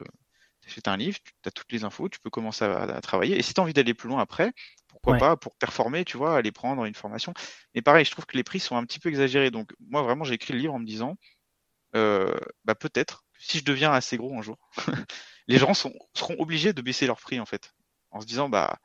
[0.88, 3.38] un livre, tu as toutes les infos, tu peux commencer à, à travailler.
[3.38, 4.52] Et si tu as envie d'aller plus loin après,
[5.06, 7.34] pourquoi pas pour performer, tu vois, aller prendre une formation.
[7.74, 9.52] Mais pareil, je trouve que les prix sont un petit peu exagérés.
[9.52, 11.16] Donc moi vraiment, j'ai écrit le livre en me disant,
[11.96, 14.58] euh, bah peut-être si je deviens assez gros un jour,
[15.48, 17.74] les gens sont, seront obligés de baisser leur prix en fait,
[18.12, 18.80] en se disant bah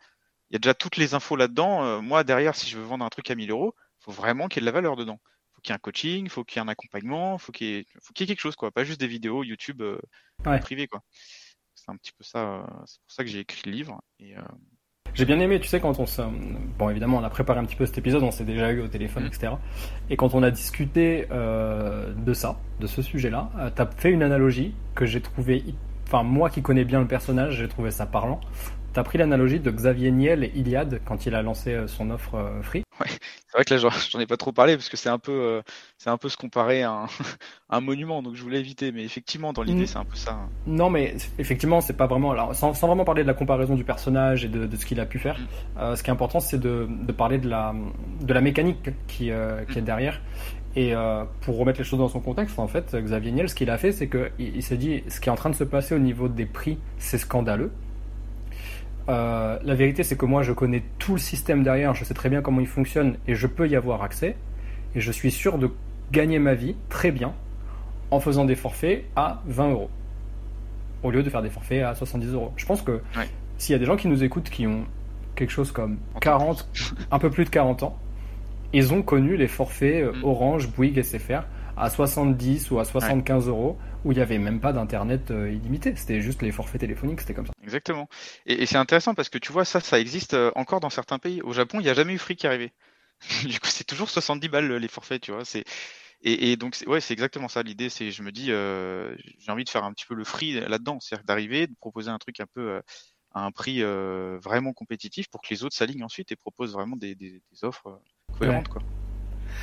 [0.51, 1.85] il y a déjà toutes les infos là-dedans.
[1.85, 4.61] Euh, moi derrière, si je veux vendre un truc à 1000 euros, faut vraiment qu'il
[4.61, 5.21] y ait de la valeur dedans.
[5.55, 7.75] Faut qu'il y ait un coaching, faut qu'il y ait un accompagnement, faut qu'il y
[7.77, 9.99] ait, faut qu'il y ait quelque chose quoi, pas juste des vidéos YouTube euh,
[10.61, 11.03] privées quoi.
[11.75, 12.61] C'est un petit peu ça.
[12.61, 14.35] Euh, c'est pour ça que j'ai écrit le livre et
[15.15, 16.23] j'ai bien aimé, tu sais, quand on se.
[16.79, 18.89] Bon, évidemment, on a préparé un petit peu cet épisode, on s'est déjà eu au
[18.89, 19.27] téléphone, mm.
[19.27, 19.53] etc.
[20.09, 24.11] Et quand on a discuté euh, de ça, de ce sujet-là, euh, tu as fait
[24.11, 25.65] une analogie que j'ai trouvé.
[26.07, 28.41] Enfin, moi qui connais bien le personnage, j'ai trouvé ça parlant.
[28.93, 32.11] Tu as pris l'analogie de Xavier Niel et Iliad quand il a lancé euh, son
[32.11, 32.83] offre euh, free?
[33.01, 35.33] Ouais, c'est vrai que là j'en ai pas trop parlé parce que c'est un peu
[35.33, 35.63] euh,
[35.97, 37.07] c'est un peu se comparer à un,
[37.71, 40.33] un, monument donc je voulais éviter mais effectivement dans l'idée c'est un peu ça.
[40.33, 40.49] Hein.
[40.67, 43.85] Non mais effectivement c'est pas vraiment alors sans, sans, vraiment parler de la comparaison du
[43.85, 45.39] personnage et de, de ce qu'il a pu faire
[45.77, 45.97] mm.
[45.97, 47.75] ce qui est important c'est de, de, parler de la
[48.21, 49.85] de la mécanique qui, euh, qui est mm.
[49.85, 50.21] derrière
[50.77, 53.71] et euh, pour remettre les choses dans son contexte, en fait, Xavier Niel, ce qu'il
[53.71, 55.95] a fait, c'est qu'il il, s'est dit, ce qui est en train de se passer
[55.95, 57.73] au niveau des prix, c'est scandaleux.
[59.11, 62.29] Euh, la vérité, c'est que moi, je connais tout le système derrière, je sais très
[62.29, 64.37] bien comment il fonctionne et je peux y avoir accès.
[64.95, 65.71] Et je suis sûr de
[66.13, 67.35] gagner ma vie très bien
[68.11, 69.91] en faisant des forfaits à 20 euros
[71.03, 72.53] au lieu de faire des forfaits à 70 euros.
[72.57, 73.01] Je pense que
[73.59, 74.85] s'il y a des gens qui nous écoutent qui ont
[75.35, 76.69] quelque chose comme 40,
[77.11, 77.97] un peu plus de 40 ans,
[78.73, 80.25] ils ont connu les forfaits euh, mm.
[80.25, 81.43] Orange, Bouygues, SFR
[81.77, 85.95] à 70 ou à 75 euros où il n'y avait même pas d'internet euh, illimité.
[85.97, 87.53] C'était juste les forfaits téléphoniques, c'était comme ça.
[87.63, 88.09] Exactement.
[88.47, 91.43] Et, c'est intéressant parce que tu vois, ça, ça existe euh, encore dans certains pays.
[91.43, 92.73] Au Japon, il n'y a jamais eu Free qui arrivé.
[93.45, 95.45] du coup, c'est toujours 70 balles les forfaits, tu vois.
[95.45, 95.65] C'est
[96.23, 97.89] et, et, donc, ouais, c'est exactement ça l'idée.
[97.89, 101.01] C'est, je me dis, euh, j'ai envie de faire un petit peu le free là-dedans,
[101.01, 102.83] c'est-à-dire d'arriver, de proposer un truc un peu
[103.33, 107.15] à un prix vraiment compétitif pour que les autres s'alignent ensuite et proposent vraiment des,
[107.15, 108.03] des, des offres
[108.39, 108.83] cohérentes, quoi.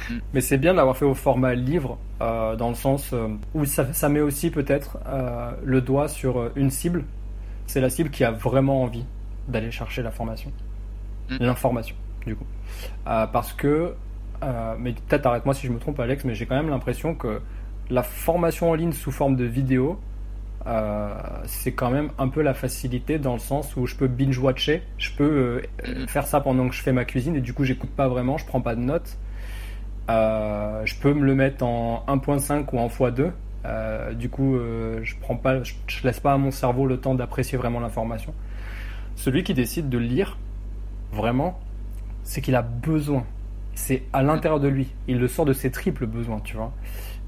[0.10, 0.16] Mm.
[0.34, 3.94] Mais c'est bien d'avoir fait au format livre, euh, dans le sens euh, où ça,
[3.94, 7.04] ça, met aussi peut-être euh, le doigt sur une cible.
[7.66, 9.06] C'est la cible qui a vraiment envie
[9.48, 10.52] d'aller chercher la formation,
[11.30, 11.38] mm.
[11.40, 11.96] l'information,
[12.26, 12.46] du coup.
[13.06, 13.94] parce que,
[14.80, 17.42] mais peut-être arrête-moi si je me trompe, Alex, mais j'ai quand même l'impression que
[17.90, 20.00] la formation en ligne sous forme de vidéo,
[20.68, 21.14] euh,
[21.46, 25.12] c'est quand même un peu la facilité dans le sens où je peux binge-watcher, je
[25.12, 26.08] peux euh, mm-hmm.
[26.08, 28.46] faire ça pendant que je fais ma cuisine et du coup j'écoute pas vraiment, je
[28.46, 29.18] prends pas de notes.
[30.10, 33.32] Euh, je peux me le mettre en 1.5 ou en x2.
[34.16, 34.58] du coup,
[35.02, 35.40] je prends
[36.04, 38.34] laisse pas à mon cerveau le temps d'apprécier vraiment l'information.
[39.16, 40.38] Celui qui décide de lire,
[41.12, 41.60] vraiment,
[42.24, 43.26] c'est qu'il a besoin.
[43.74, 44.94] C'est à l'intérieur de lui.
[45.08, 46.72] Il le sort de ses triples besoins, tu vois.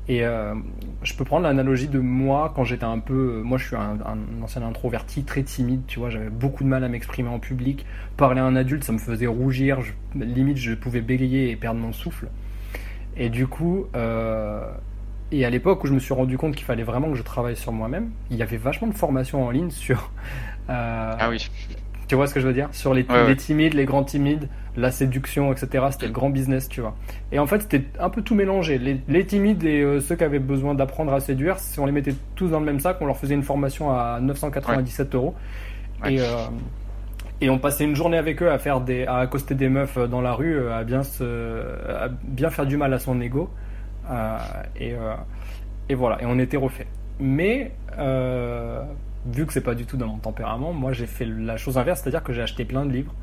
[0.10, 0.56] Et euh,
[1.04, 3.42] je peux prendre l'analogie de moi quand j'étais un peu.
[3.44, 4.00] Moi, je suis un,
[4.42, 6.10] ancien introverti, très timide, tu vois.
[6.10, 7.86] J'avais beaucoup de mal à m'exprimer en public.
[8.18, 9.80] Parler à un adulte, ça me faisait rougir.
[10.15, 12.28] limite, je pouvais bégayer et perdre mon souffle.
[13.17, 14.72] Et du coup, euh,
[15.32, 17.56] et à l'époque où je me suis rendu compte qu'il fallait vraiment que je travaille
[17.56, 20.12] sur moi-même, il y avait vachement de formations en ligne sur.
[20.69, 21.50] Euh, ah oui.
[22.08, 22.69] Tu vois ce que je veux dire?
[22.72, 23.06] Sur les,
[23.38, 25.86] timides, les grands timides, la séduction, etc.
[25.91, 26.95] C'était le grand business, tu vois.
[27.32, 28.80] Et en fait, c'était un peu tout mélangé.
[29.08, 32.15] Les, timides et euh, ceux qui avaient besoin d'apprendre à séduire, si on les mettait
[32.36, 35.36] tous dans le même sac, on leur faisait une formation à 997 euros.
[36.08, 36.26] Et, euh,
[37.41, 40.08] et on passait une journée avec eux à faire des, à accoster des meufs euh,
[40.08, 43.49] dans la rue, à bien se, à bien faire du mal à son ego.
[44.80, 44.93] et,
[45.89, 46.21] et voilà.
[46.21, 46.88] Et on était refait.
[47.19, 47.71] Mais
[49.25, 52.02] vu que c'est pas du tout dans mon tempérament, moi j'ai fait la chose inverse,
[52.02, 53.13] c'est-à-dire que j'ai acheté plein de livres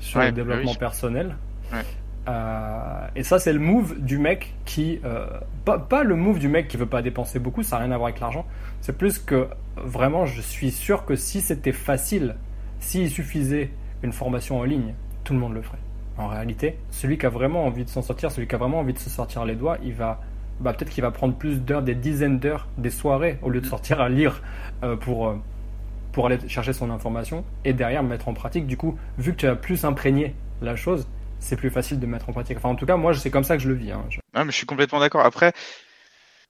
[0.00, 1.36] sur le bah développement personnel.
[2.28, 5.00] Euh, et ça, c'est le move du mec qui.
[5.04, 5.26] Euh,
[5.64, 8.08] pas, le move du mec qui veut pas dépenser beaucoup, ça n'a rien à voir
[8.08, 8.46] avec l'argent.
[8.80, 12.36] C'est plus que vraiment, je suis sûr que si c'était facile,
[12.80, 13.70] s'il suffisait
[14.02, 15.78] une formation en ligne, tout le monde le ferait.
[16.16, 18.92] En réalité, celui qui a vraiment envie de s'en sortir, celui qui a vraiment envie
[18.92, 20.20] de se sortir les doigts, il va
[20.60, 23.66] bah, peut-être qu'il va prendre plus d'heures, des dizaines d'heures, des soirées, au lieu de
[23.66, 24.42] sortir à lire
[24.82, 25.36] euh, pour, euh,
[26.12, 28.66] pour aller chercher son information et derrière mettre en pratique.
[28.66, 31.06] Du coup, vu que tu as plus imprégné la chose,
[31.38, 32.56] c'est plus facile de mettre en pratique.
[32.56, 33.92] Enfin, en tout cas, moi, c'est comme ça que je le vis.
[33.92, 34.04] Hein.
[34.10, 34.18] Je...
[34.34, 35.24] mais je suis complètement d'accord.
[35.24, 35.52] Après,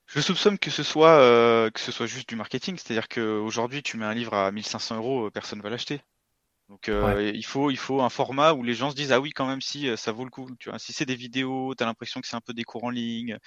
[0.06, 3.98] je soupçonne que ce soit euh, que ce soit juste du marketing, c'est-à-dire qu'aujourd'hui, tu
[3.98, 6.00] mets un livre à 1500 euros, personne va l'acheter.
[6.68, 9.46] Donc il faut il faut un format où les gens se disent ah oui quand
[9.46, 10.48] même si ça vaut le coup.
[10.58, 12.84] Tu vois, si c'est des vidéos, tu as l'impression que c'est un peu des cours
[12.84, 13.38] en ligne,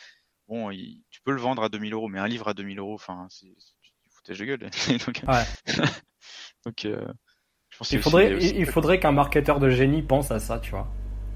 [0.52, 0.70] bon,
[1.10, 3.46] tu peux le vendre à 2000 euros, mais un livre à 2000 euros, enfin, c'est
[3.46, 4.70] du foutage de gueule.
[5.06, 5.22] donc,
[6.66, 7.08] donc euh,
[7.70, 10.88] je pense il faudrait, il, faudrait qu'un marketeur de génie pense à ça, tu vois.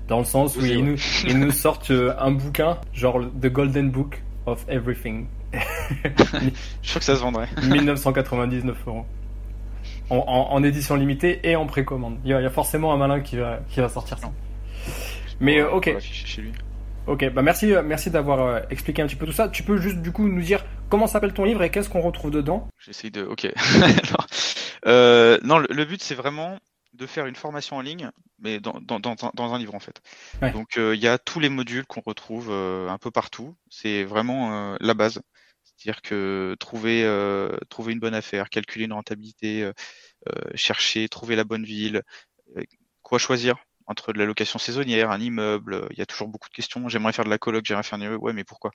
[0.07, 3.89] Dans le sens où il, nous, il nous sorte euh, un bouquin, genre The Golden
[3.89, 5.27] Book of Everything.
[5.53, 6.49] je
[6.83, 7.49] sûr que ça se vendrait.
[7.63, 9.05] 1999 euros.
[10.09, 10.17] En,
[10.51, 12.19] en, édition limitée et en précommande.
[12.23, 14.31] Il y, a, forcément un malin qui va, qui va sortir ça.
[15.39, 15.95] Mais euh, ok.
[15.99, 16.51] Chez lui.
[17.07, 19.47] Ok, bah merci, euh, merci d'avoir euh, expliqué un petit peu tout ça.
[19.47, 22.31] Tu peux juste du coup nous dire comment s'appelle ton livre et qu'est-ce qu'on retrouve
[22.31, 22.67] dedans?
[22.79, 23.23] J'essaye de.
[23.23, 23.47] Ok.
[24.87, 26.57] euh, non, le, but c'est vraiment
[26.93, 30.01] de faire une formation en ligne, mais dans, dans, dans, dans un livre en fait.
[30.53, 33.55] Donc euh, il y a tous les modules qu'on retrouve un peu partout.
[33.69, 35.21] C'est vraiment la base.
[35.85, 37.03] C'est-à-dire que trouver,
[37.69, 39.69] trouver une bonne affaire, calculer une rentabilité,
[40.55, 42.01] chercher, trouver la bonne ville,
[43.03, 46.55] quoi choisir entre de la location saisonnière, un immeuble, il y a toujours beaucoup de
[46.55, 46.89] questions.
[46.89, 48.15] J'aimerais faire de la coloc, j'aimerais faire une...
[48.15, 48.71] Ouais, mais pourquoi?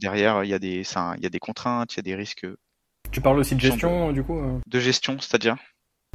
[0.00, 2.44] Derrière, il y, a des, il y a des contraintes, il y a des risques.
[3.12, 4.58] Tu parles aussi de gestion, du coup euh?
[4.66, 5.54] De gestion, c'est-à-dire?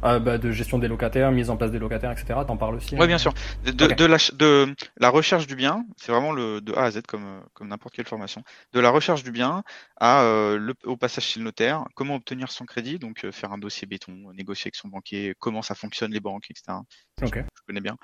[0.00, 2.40] Ah, bah, de gestion des locataires, mise en place des locataires, etc.
[2.46, 3.34] T'en parles aussi Oui, hein bien sûr.
[3.64, 7.00] De, de, la, de la recherche du bien, c'est vraiment le de A à Z
[7.08, 8.44] comme, comme n'importe quelle formation.
[8.72, 9.64] De la recherche du bien
[9.96, 13.52] à euh, le, au passage chez le notaire, comment obtenir son crédit, donc euh, faire
[13.52, 16.78] un dossier béton, négocier avec son banquier, comment ça fonctionne les banques, etc.
[17.20, 17.42] Okay.
[17.56, 17.96] Je, connais bien.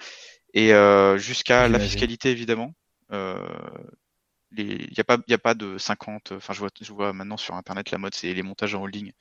[0.52, 2.72] Et euh, jusqu'à la fiscalité évidemment.
[3.12, 7.37] il n'y a pas il a pas de 50 enfin je vois je vois maintenant
[7.37, 9.12] sur internet la mode c'est les montages en holding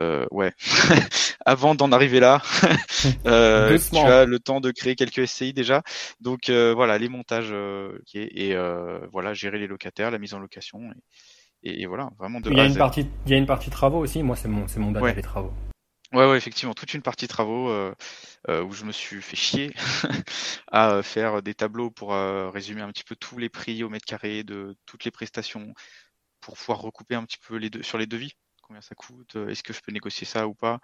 [0.00, 0.52] euh, ouais,
[1.46, 2.42] avant d'en arriver là,
[3.26, 5.82] euh, tu as le temps de créer quelques SCI déjà.
[6.20, 10.38] Donc euh, voilà, les montages euh, et euh, voilà, gérer les locataires, la mise en
[10.38, 10.80] location
[11.62, 12.50] et, et, voilà, vraiment de.
[12.50, 14.22] Il y a une partie, il y a une partie travaux aussi.
[14.22, 15.52] Moi, c'est mon, c'est mon des travaux.
[16.12, 17.72] Ouais, ouais, effectivement, toute une partie travaux
[18.48, 19.74] où je me suis fait chier
[20.70, 22.12] à faire des tableaux pour
[22.52, 25.72] résumer un petit peu tous les prix au mètre carré de toutes les prestations
[26.40, 28.34] pour pouvoir recouper un petit peu les deux sur les devis
[28.66, 30.80] combien ça coûte, euh, est-ce que je peux négocier ça ou pas,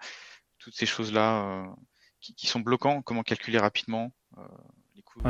[0.59, 1.67] toutes ces choses-là euh,
[2.19, 4.43] qui, sont bloquants, comment calculer rapidement euh,
[4.95, 5.21] les coûts,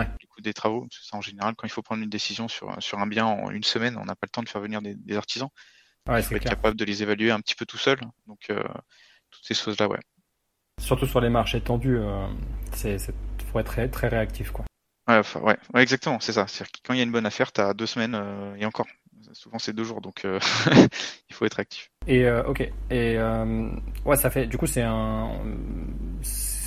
[0.42, 0.88] des travaux.
[0.92, 3.64] ça, en général, quand il faut prendre une décision sur, sur un bien en une
[3.64, 5.50] semaine, on n'a pas le temps de faire venir des, artisans.
[6.08, 8.00] il faut être capable de les évaluer un petit peu tout seul.
[8.28, 10.00] Donc, toutes ces choses-là, ouais.
[10.80, 12.00] Surtout sur les marchés tendus,
[12.74, 12.98] c'est
[13.52, 14.66] faut être très, très réactif, quoi.
[15.08, 16.48] Ouais, ouais, ouais, exactement, c'est ça.
[16.48, 18.16] C'est-à-dire que quand il y a une bonne affaire, tu as deux semaines
[18.58, 18.88] et encore.
[19.34, 20.24] Souvent, c'est deux jours, donc
[21.30, 21.89] il faut être actif.
[22.08, 22.70] Et ok.
[22.89, 23.17] Et
[24.06, 24.48] ouais, ça fait.
[24.48, 25.30] Du coup, c'est un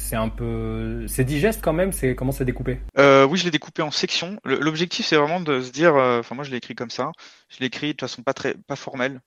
[0.04, 1.90] c'est un peu, c'est digeste quand même.
[1.90, 2.78] C'est comment c'est découpé?
[2.98, 4.38] Euh, Oui, je l'ai découpé en sections.
[4.44, 7.10] L'objectif, c'est vraiment de se dire, euh, enfin moi je l'ai écrit comme ça.
[7.48, 9.20] Je l'ai écrit de façon pas très, pas formelle,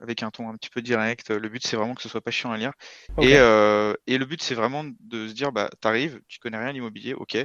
[0.00, 1.30] avec un ton un petit peu direct.
[1.30, 2.72] Le but, c'est vraiment que ce soit pas chiant à lire.
[3.20, 6.68] Et, euh, et le but, c'est vraiment de se dire, bah t'arrives, tu connais rien
[6.68, 7.36] à l'immobilier, ok.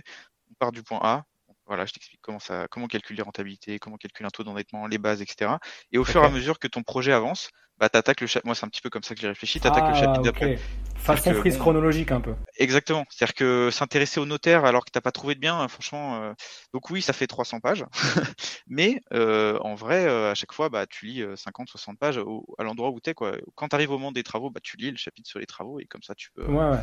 [0.51, 1.23] On part du point A,
[1.67, 5.21] voilà, je t'explique comment ça, comment calculer rentabilité, comment calculer un taux d'endettement, les bases,
[5.21, 5.51] etc.
[5.91, 7.49] Et au fur et à mesure que ton projet avance,
[7.79, 8.47] bah t'attaques le chapitre.
[8.47, 9.59] Moi, c'est un petit peu comme ça que j'ai réfléchi.
[9.59, 10.57] T'attaques le ah, chapitre d'après.
[10.95, 12.33] Façon frise chronologique un peu.
[12.57, 13.05] Exactement.
[13.09, 16.21] C'est-à-dire que s'intéresser au notaire alors que t'as pas trouvé de bien, hein, franchement.
[16.21, 16.33] Euh,
[16.73, 17.85] donc oui, ça fait 300 pages,
[18.67, 22.19] mais euh, en vrai, euh, à chaque fois, bah tu lis 50, 60 pages
[22.57, 23.33] à l'endroit où t'es quoi.
[23.55, 25.85] Quand t'arrives au moment des travaux, bah tu lis le chapitre sur les travaux et
[25.85, 26.45] comme ça tu peux.
[26.45, 26.79] Ouais ouais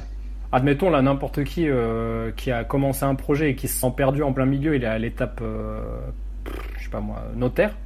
[0.54, 4.22] admettons là n'importe qui euh, qui a commencé un projet et qui se sent perdu
[4.22, 5.80] en plein milieu, il est à l'étape, euh,
[6.78, 7.76] je sais pas moi, notaire.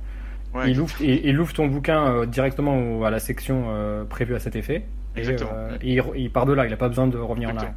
[0.67, 4.87] Il, ouvre, il, ouvre ton bouquin euh, directement à la section prévue à cet effet.
[5.17, 7.75] Et, il, part de là, il n'a pas besoin de revenir en arrière.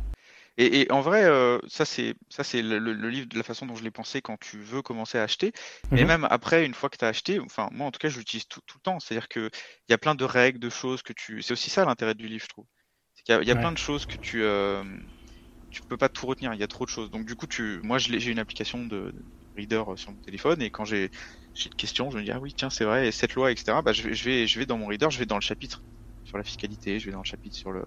[0.57, 1.23] Et, en vrai,
[1.67, 4.57] ça c'est ça c'est le, livre de la façon dont je l'ai pensé quand tu
[4.57, 5.51] veux commencer à acheter.
[5.91, 6.07] Mais mhm.
[6.07, 8.47] même après, une fois que tu as acheté, enfin moi en tout cas, je l'utilise
[8.47, 8.99] tout, tout, le temps.
[8.99, 9.49] C'est-à-dire que
[9.87, 11.41] il y a plein de règles, de choses que tu.
[11.41, 12.65] C'est aussi ça l'intérêt du livre, je trouve.
[13.27, 14.83] Il y a, plein de choses que tu euh,
[15.69, 16.53] tu peux pas tout retenir.
[16.53, 17.11] Il y a trop de choses.
[17.11, 19.13] Donc du coup, tu, moi, j'ai une application de,
[19.55, 21.09] reader sur mon téléphone et quand j'ai
[21.65, 23.81] une question, je me dis ah oui tiens c'est vrai et cette loi etc.
[23.83, 25.83] Bah je vais je vais je vais dans mon reader, je vais dans le chapitre
[26.23, 27.83] sur la fiscalité, je vais dans le chapitre sur le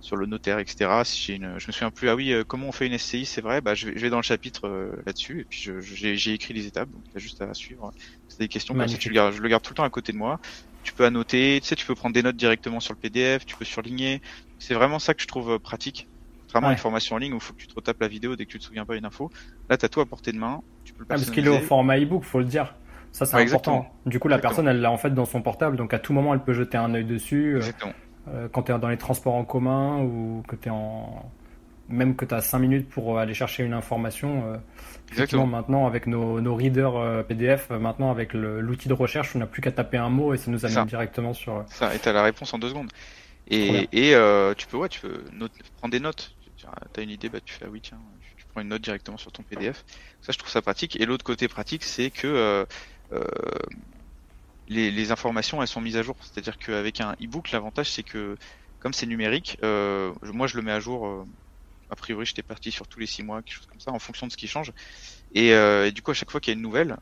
[0.00, 1.04] sur le notaire etc.
[1.04, 3.24] Si j'ai une, je me souviens plus ah oui euh, comment on fait une SCI
[3.24, 6.32] c'est vrai, bah je vais, je vais dans le chapitre euh, là-dessus et puis j'ai
[6.32, 7.92] écrit les étapes donc as juste à suivre.
[8.28, 10.40] C'est des questions que je le garde tout le temps à côté de moi.
[10.82, 13.56] Tu peux annoter, tu sais tu peux prendre des notes directement sur le PDF, tu
[13.56, 14.20] peux surligner.
[14.58, 16.08] C'est vraiment ça que je trouve euh, pratique.
[16.42, 18.34] Contrairement à une formation en ligne où il faut que tu te retapes la vidéo
[18.34, 19.30] dès que tu te souviens pas une info.
[19.68, 20.62] Là, tu as tout à portée de main.
[20.84, 22.74] Tu peux le parce qu'il est au format e-book, faut le dire.
[23.12, 23.86] Ça, c'est important.
[24.06, 26.34] Du coup, la personne, elle l'a en fait dans son portable, donc à tout moment,
[26.34, 27.54] elle peut jeter un œil dessus.
[27.54, 27.92] Euh, exactement.
[28.28, 31.30] Euh, quand tu es dans les transports en commun ou que tu es en.
[31.90, 34.44] Même que tu as 5 minutes pour aller chercher une information.
[34.46, 34.56] Euh,
[35.10, 35.46] Exactement.
[35.46, 39.72] Maintenant, avec nos, nos readers PDF, maintenant avec l'outil de recherche, on n'a plus qu'à
[39.72, 41.64] taper un mot et ça nous amène directement sur.
[41.68, 42.90] Ça, et tu as la réponse en deux secondes.
[43.48, 45.22] Et, et euh, tu peux, ouais, tu peux
[45.78, 46.34] prendre des notes.
[46.56, 47.98] Tu as une idée, bah, tu fais, ah oui, tiens,
[48.36, 49.84] tu, prends une note directement sur ton PDF.
[50.20, 51.00] Ça, je trouve ça pratique.
[51.00, 52.64] Et l'autre côté pratique, c'est que euh,
[53.12, 53.24] euh,
[54.68, 56.16] les, les, informations, elles sont mises à jour.
[56.20, 58.36] C'est-à-dire qu'avec un e-book, l'avantage, c'est que
[58.80, 61.26] comme c'est numérique, euh, moi, je le mets à jour.
[61.90, 64.26] A priori, j'étais parti sur tous les six mois, quelque chose comme ça, en fonction
[64.26, 64.72] de ce qui change.
[65.34, 66.96] Et, et du coup, à chaque fois qu'il y a une nouvelle,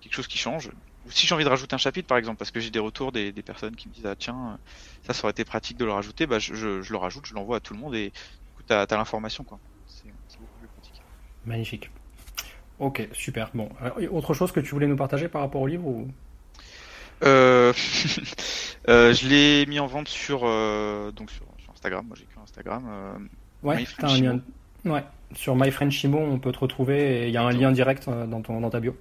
[0.00, 0.70] quelque chose qui change,
[1.06, 3.12] ou si j'ai envie de rajouter un chapitre par exemple, parce que j'ai des retours
[3.12, 4.58] des, personnes qui me disent ah tiens
[5.04, 7.56] ça ça aurait été pratique de le rajouter, bah je, je, le rajoute, je l'envoie
[7.56, 9.58] à tout le monde et du coup t'as as, l'information quoi.
[9.86, 10.08] C'est
[10.38, 11.02] beaucoup plus pratique.
[11.46, 11.90] Magnifique.
[12.78, 13.50] Ok super.
[13.54, 13.68] Bon,
[14.10, 16.08] autre chose que tu voulais nous partager par rapport au livre ou?
[17.22, 17.72] Euh,
[18.88, 22.06] euh, je l'ai mis en vente sur euh, donc sur, Instagram.
[22.06, 22.84] Moi j'ai écrit Instagram.
[22.88, 23.18] Euh,
[23.62, 24.40] ouais, un lien...
[24.84, 25.04] ouais.
[25.32, 28.60] Sur MyFriendShimo, on peut te retrouver et il y a un lien direct dans ton
[28.60, 28.96] dans ta bio.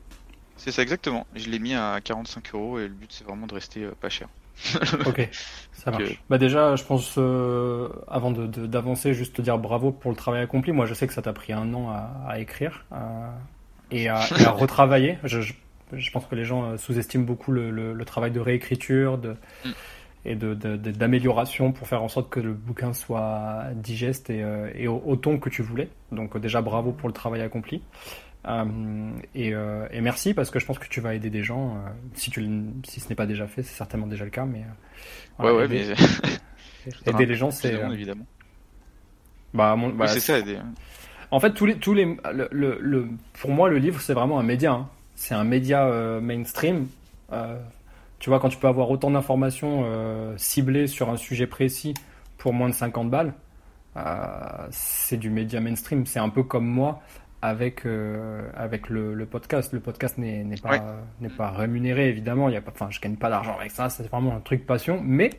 [0.59, 1.25] C'est ça exactement.
[1.35, 4.09] Je l'ai mis à 45 euros et le but c'est vraiment de rester euh, pas
[4.09, 4.27] cher.
[5.05, 5.29] ok,
[5.71, 6.21] ça marche.
[6.29, 10.73] Bah déjà, je pense, euh, avant d'avancer, juste te dire bravo pour le travail accompli.
[10.73, 11.89] Moi, je sais que ça t'a pris un an
[12.27, 13.29] à, écrire euh,
[13.89, 14.19] et, à,
[14.51, 15.17] retravailler.
[15.23, 15.53] Je,
[16.11, 19.71] pense que les gens sous-estiment beaucoup le, travail de réécriture de, mm.
[20.25, 24.43] et d'amélioration pour faire en sorte que le bouquin soit digeste et,
[24.75, 25.87] et au, au, ton que tu voulais.
[26.11, 27.81] Donc déjà, bravo pour le travail accompli.
[28.47, 28.65] Euh,
[29.35, 31.75] euh, et, merci parce que je pense que tu vas aider des gens.
[31.75, 32.47] Euh, si, tu,
[32.83, 34.45] si ce n'est pas déjà fait, c'est certainement déjà le cas.
[34.45, 34.63] Mais,
[35.39, 35.93] ouais, ouais, aider,
[37.05, 37.73] aider les gens, c'est.
[37.73, 38.25] évidemment.
[39.53, 40.57] Bah, bah c'est ça, aider.
[41.31, 42.17] En fait, tous les, tous les,
[42.51, 44.73] le, pour moi, le livre, c'est vraiment un média.
[44.73, 44.89] Hein.
[45.15, 45.85] C'est un média
[46.21, 46.87] mainstream.
[48.19, 49.85] tu vois, quand tu peux avoir autant d'informations
[50.37, 51.93] ciblées sur un sujet précis
[52.37, 53.33] pour moins de 50 balles,
[54.71, 56.05] c'est du média mainstream.
[56.05, 57.01] C'est un peu comme moi
[57.41, 59.71] avec euh, avec le, le, podcast.
[59.73, 62.49] Le podcast n'est pas n'est pas rémunéré évidemment.
[62.49, 63.89] Il y a pas, enfin, je gagne pas d'argent avec ça.
[63.89, 65.01] C'est vraiment un truc passion.
[65.03, 65.31] Mais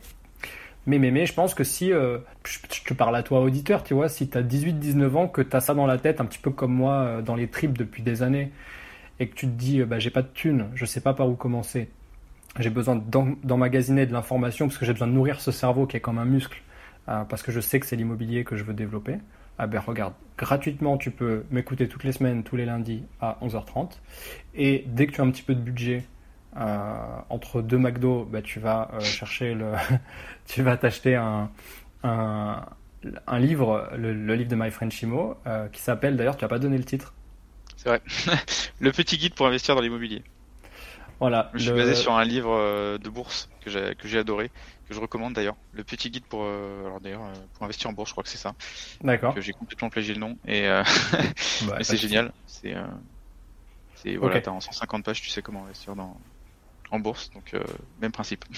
[0.86, 3.94] mais mais mais je pense que si euh, je, te parle à toi auditeur, tu
[3.94, 6.38] vois, si tu as 18-19 ans, que tu as ça dans la tête, un petit
[6.38, 8.50] peu comme moi euh, dans les tripes depuis des années,
[9.18, 11.34] et que tu te dis bah j'ai pas de thunes, je sais pas par où
[11.34, 11.90] commencer.
[12.58, 13.00] J'ai besoin
[13.44, 16.24] d'emmagasiner de l'information parce que j'ai besoin de nourrir ce cerveau qui est comme un
[16.24, 16.60] muscle,
[17.06, 19.18] parce que je sais que c'est l'immobilier que je veux développer
[19.62, 23.90] ah ben regarde, gratuitement tu peux m'écouter toutes les semaines, tous les lundis à 11h30.
[24.54, 26.04] Et dès que tu as un petit peu de budget,
[26.56, 26.94] euh,
[27.28, 29.72] entre deux McDo, ben, tu vas euh, chercher le,
[30.46, 31.50] tu vas t'acheter un,
[32.02, 36.58] un, livre, le, livre de My Friend Shimo, euh, qui s'appelle, d'ailleurs tu n'as pas
[36.58, 37.12] donné le titre,
[37.76, 38.00] C'est vrai.
[38.80, 40.22] le petit guide pour investir dans l'immobilier.
[41.20, 41.50] Voilà.
[41.52, 44.50] Je suis basé sur un livre de bourse que j'ai que j'ai adoré,
[44.90, 45.56] que je recommande d'ailleurs.
[45.72, 47.22] Le petit guide pour alors d'ailleurs
[47.54, 48.54] pour investir en bourse, je crois que c'est ça.
[49.02, 49.34] D'accord.
[49.34, 50.62] Que j'ai complètement plagié le nom et
[51.66, 52.32] bah, c'est génial.
[52.46, 52.74] C'est
[53.94, 56.16] c'est voilà, t'as en 150 pages, tu sais comment investir dans
[56.90, 57.54] en bourse, donc
[58.00, 58.44] même principe.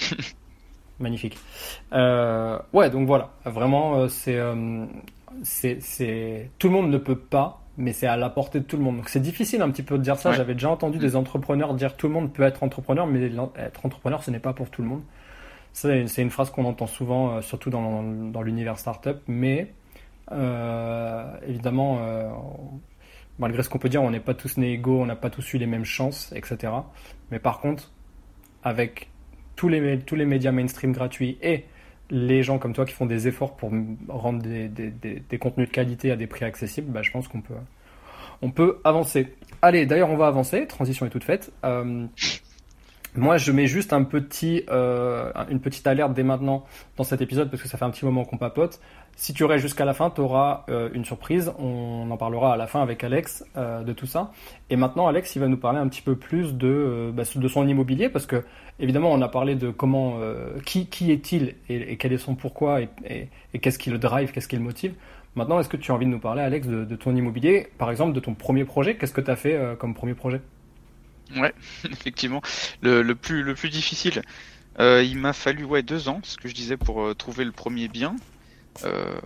[0.99, 1.37] Magnifique.
[1.91, 4.85] Euh, ouais, donc voilà, vraiment, euh, euh,
[5.43, 8.77] c'est, c'est, tout le monde ne peut pas, mais c'est à la portée de tout
[8.77, 8.97] le monde.
[8.97, 10.31] Donc c'est difficile un petit peu de dire ça.
[10.33, 14.23] J'avais déjà entendu des entrepreneurs dire tout le monde peut être entrepreneur, mais être entrepreneur,
[14.23, 15.01] ce n'est pas pour tout le monde.
[15.73, 19.73] C'est, une phrase qu'on entend souvent, surtout dans, l'univers startup, mais
[21.47, 21.99] évidemment,
[23.39, 25.53] malgré ce qu'on peut dire, on n'est pas tous nés égaux, on n'a pas tous
[25.53, 26.73] eu les mêmes chances, etc.
[27.31, 27.91] Mais par contre,
[28.63, 29.09] avec
[29.55, 31.65] tous les, médias mainstream gratuits et
[32.09, 33.71] les gens comme toi qui font des efforts pour
[34.07, 37.41] rendre des, contenus de qualité à des prix accessibles, bah, je pense qu'on
[38.51, 39.35] peut, avancer.
[39.61, 40.67] Allez, d'ailleurs, on va avancer.
[40.67, 41.51] Transition est toute faite.
[41.63, 42.05] Euh,
[43.15, 46.63] moi, je mets juste euh, une petite alerte dès maintenant
[46.97, 48.79] dans cet épisode parce que ça fait un petit moment qu'on papote.
[49.15, 51.53] Si tu restes jusqu'à la fin, tu auras euh, une surprise.
[51.59, 54.31] On en parlera à la fin avec Alex euh, de tout ça.
[54.71, 58.09] Et maintenant, Alex, il va nous parler un petit peu plus de, bah, son immobilier
[58.09, 58.43] parce que,
[58.79, 60.17] évidemment, on a parlé de comment,
[60.65, 62.89] qui, est-il et, quel est son pourquoi et,
[63.53, 64.95] et, qu'est-ce qui le drive, qu'est-ce qui le motive.
[65.35, 67.91] Maintenant, est-ce que tu as envie de nous parler, Alex, de, de ton immobilier, par
[67.91, 70.41] exemple, de ton premier projet Qu'est-ce que tu as fait comme premier projet?
[71.35, 71.53] Ouais,
[71.85, 72.41] effectivement.
[72.81, 74.21] Le, le, plus, le plus difficile,
[74.79, 78.15] il m'a fallu ouais, deux ans, ce que je disais, pour trouver le premier bien.
[78.83, 79.19] Euh,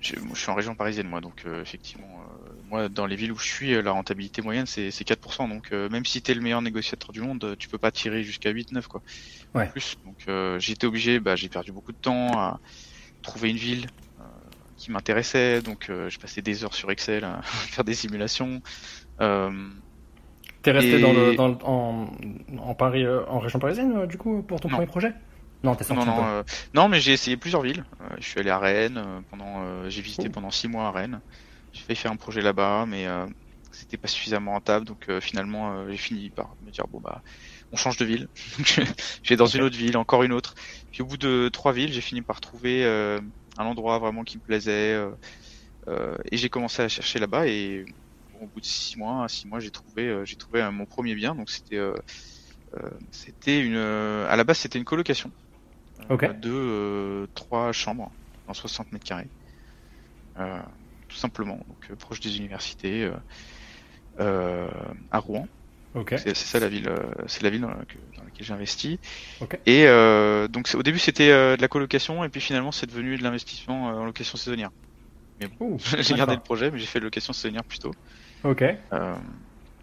[0.00, 3.38] je, suis en région parisienne moi, donc euh, effectivement, euh, moi dans les villes où
[3.38, 5.48] je suis, la rentabilité moyenne c'est 4%.
[5.48, 8.52] Donc même si tu es le meilleur négociateur du monde, tu peux pas tirer jusqu'à
[8.52, 9.02] 8-9 quoi.
[9.54, 9.68] Ouais.
[9.68, 9.96] Plus.
[10.04, 10.26] Donc
[10.60, 12.60] j'étais obligé, bah, j'ai perdu beaucoup de temps à
[13.22, 13.86] trouver une ville
[14.76, 15.62] qui m'intéressait.
[15.62, 18.62] Donc je passais des heures sur Excel à faire des simulations.
[20.62, 22.08] T'es resté dans le, dans en,
[22.58, 25.12] en, Paris, en région parisienne, du coup, pour ton premier projet?
[25.64, 26.42] Non, non, non, euh,
[26.72, 27.84] non, mais j'ai essayé plusieurs villes.
[28.00, 29.02] Euh, je suis allé à Rennes
[29.32, 31.20] euh, j'ai visité pendant six mois à Rennes.
[31.72, 33.06] J'ai fait faire un projet là-bas, mais
[33.72, 37.22] c'était pas suffisamment rentable, donc finalement j'ai fini par me dire bon bah
[37.72, 38.28] on change de ville.
[38.64, 40.54] je vais dans une autre ville, encore une autre.
[40.90, 44.42] Puis au bout de trois villes, j'ai fini par trouver un endroit vraiment qui me
[44.42, 44.98] plaisait
[45.86, 47.84] et j'ai commencé à chercher là-bas et
[48.40, 51.34] au bout de six mois, six mois, j'ai trouvé j'ai trouvé mon premier bien.
[51.34, 51.80] Donc c'était
[53.10, 55.30] c'était une à la base c'était une colocation.
[56.10, 56.28] Okay.
[56.28, 58.10] de euh, trois chambres
[58.46, 59.28] en 60 mètres carrés.
[60.38, 60.58] Euh,
[61.08, 63.10] tout simplement, donc euh, proche des universités,
[64.18, 65.48] à Rouen.
[65.94, 66.18] Okay.
[66.18, 66.90] C'est ça la ville,
[67.26, 67.98] c'est la ville dans, laquelle
[68.40, 68.98] j'ai investi.
[69.40, 69.58] Okay.
[69.66, 73.22] Et euh, donc au début c'était de la colocation et puis finalement c'est devenu de
[73.22, 74.70] l'investissement en location saisonnière.
[75.40, 77.92] Mais bon, j'ai gardé le projet, mais j'ai fait de location saisonnière plutôt.
[78.44, 78.62] Ok.
[78.62, 79.14] Euh,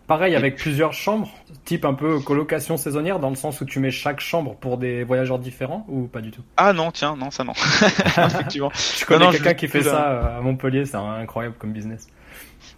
[0.08, 1.32] Pareil avec plusieurs chambres,
[1.64, 5.04] type un peu colocation saisonnière, dans le sens où tu mets chaque chambre pour des
[5.04, 6.44] voyageurs différents ou pas du tout?
[6.58, 7.54] Ah non, tiens, non, ça non.
[8.18, 8.72] effectivement.
[8.76, 12.08] Je connais quelqu'un qui fait ça euh, à Montpellier, c'est incroyable comme business.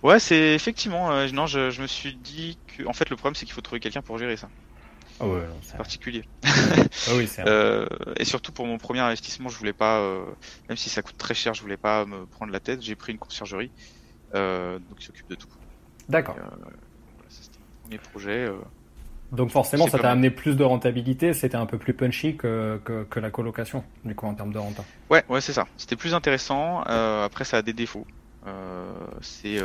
[0.03, 1.11] Ouais, c'est effectivement.
[1.11, 3.61] Euh, non, je, je, me suis dit que, en fait, le problème c'est qu'il faut
[3.61, 4.47] trouver quelqu'un pour gérer ça.
[5.19, 6.23] Ah ouais, c'est particulier.
[6.45, 7.45] ah oui, c'est.
[7.45, 10.23] euh, et surtout pour mon premier investissement, je voulais pas, euh,
[10.69, 12.81] même si ça coûte très cher, je voulais pas me prendre la tête.
[12.81, 13.71] J'ai pris une conciergerie,
[14.35, 15.47] euh, donc qui s'occupe de tout.
[16.09, 16.35] D'accord
[17.89, 18.45] mes projets.
[18.45, 18.57] Euh,
[19.31, 23.19] Donc forcément, ça t'a amené plus de rentabilité, c'était un peu plus punchy que, que,
[23.19, 24.83] la colocation, du coup, en termes de renta.
[25.09, 25.67] Ouais, ouais, c'est ça.
[25.77, 26.83] C'était plus intéressant.
[26.87, 28.05] Euh, après, ça a des défauts.
[28.45, 28.85] Euh,
[29.21, 29.59] c'est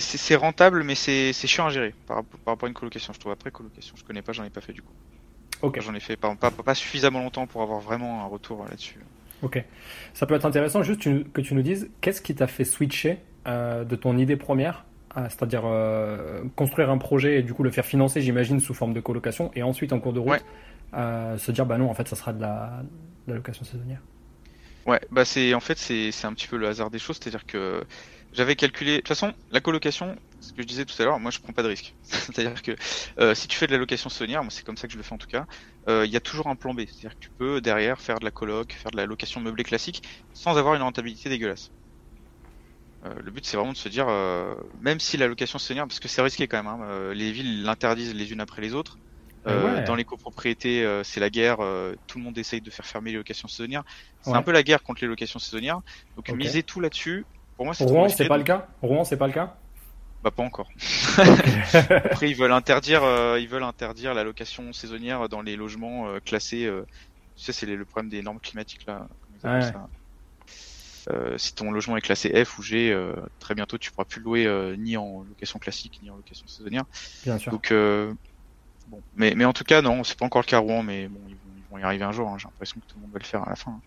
[0.00, 3.12] c'est rentable, mais c'est chiant à gérer par, par, rapport à une colocation.
[3.12, 4.92] Je trouve après colocation, je connais pas, j'en ai pas fait du coup.
[5.62, 5.80] Ok.
[5.80, 9.00] J'en ai fait pas, pas, pas, suffisamment longtemps pour avoir vraiment un retour là-dessus.
[9.42, 9.62] Ok.
[10.14, 13.96] Ça peut être intéressant juste que tu nous dises qu'est-ce qui t'a fait switcher de
[13.96, 14.84] ton idée première
[15.28, 19.00] c'est-à-dire euh, construire un projet et du coup le faire financer, j'imagine, sous forme de
[19.00, 20.44] colocation, et ensuite en cours de route,
[20.94, 22.82] euh, se dire bah non, en fait, ça sera de la,
[23.26, 24.00] location saisonnière.
[24.86, 27.84] Ouais, bah c'est en fait c'est un petit peu le hasard des choses, c'est-à-dire que
[28.32, 28.92] j'avais calculé.
[28.92, 31.52] De toute façon, la colocation, ce que je disais tout à l'heure, moi je prends
[31.52, 31.94] pas de risque.
[32.02, 32.76] c'est-à-dire que
[33.18, 35.02] euh, si tu fais de la location saisonnière, moi c'est comme ça que je le
[35.02, 35.46] fais en tout cas,
[35.88, 36.80] il y a toujours un plan B.
[36.86, 40.02] C'est-à-dire que tu peux derrière faire de la coloc, faire de la location meublée classique,
[40.32, 41.70] sans avoir une rentabilité dégueulasse.
[43.04, 46.00] Euh, le but c'est vraiment de se dire, euh, même si la location saisonnière, parce
[46.00, 48.98] que c'est risqué quand même, hein, euh, les villes l'interdisent les unes après les autres.
[49.44, 51.56] Dans les copropriétés, c'est la guerre.
[52.06, 53.82] tout le monde essaye de faire fermer les locations saisonnières.
[54.20, 55.80] C'est un peu la guerre contre les locations saisonnières.
[56.16, 57.24] Donc miser tout là-dessus,
[57.56, 58.68] pour moi, c'est Rouen, c'est pas le cas?
[58.82, 59.56] Rouen, c'est pas le cas?
[60.22, 60.68] Bah pas encore.
[61.18, 63.02] Après, ils veulent interdire,
[63.38, 66.68] ils veulent interdire la location saisonnière dans les logements classés.
[67.36, 69.06] tu sais, c'est le problème des normes climatiques là.
[71.36, 72.96] si ton logement est classé F ou G,
[73.38, 76.84] très bientôt tu pourras plus louer ni en location classique ni en location saisonnière.
[77.22, 77.52] Bien sûr.
[77.52, 77.72] Donc
[78.88, 81.20] bon, mais mais en tout cas non, c'est pas encore le cas Rouen, mais bon
[81.28, 81.36] ils
[81.70, 82.28] vont, y arriver un jour.
[82.28, 82.38] Hein.
[82.38, 83.70] J'ai l'impression que tout le monde va le faire à la fin.
[83.70, 83.80] Hein.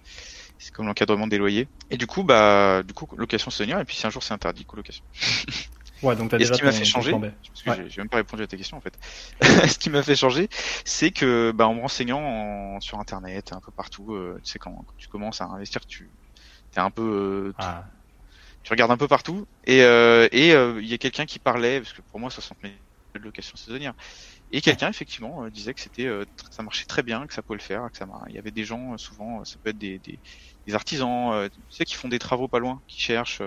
[0.58, 1.68] C'est comme l'encadrement des loyers.
[1.90, 4.66] Et du coup bah du coup location saisonnière et puis si un jour c'est interdit
[4.66, 5.04] colocation.
[6.02, 8.44] Ouais, donc as déjà ce qui m'a fait changer, parce que j'ai même pas répondu
[8.44, 8.98] à ta question en fait.
[9.42, 10.50] ce qui m'a fait changer,
[10.84, 14.86] c'est que bah, en me renseignant sur internet, un peu partout, euh, tu sais quand,
[14.98, 16.10] tu commences à investir, tu
[16.76, 17.04] es un peu,
[17.50, 17.86] euh, ah.
[18.64, 21.94] tu, regardes un peu partout, et euh, et il y a quelqu'un qui parlait, parce
[21.94, 22.74] que pour moi 60 000
[23.14, 23.94] de location saisonnière,
[24.52, 26.10] et quelqu'un effectivement disait que c'était,
[26.50, 28.64] ça marchait très bien, que ça pouvait le faire, que ça, il y avait des
[28.64, 30.20] gens souvent, ça peut être des, des,
[30.66, 33.44] des artisans, tu sais, qui font des travaux pas loin, qui cherchent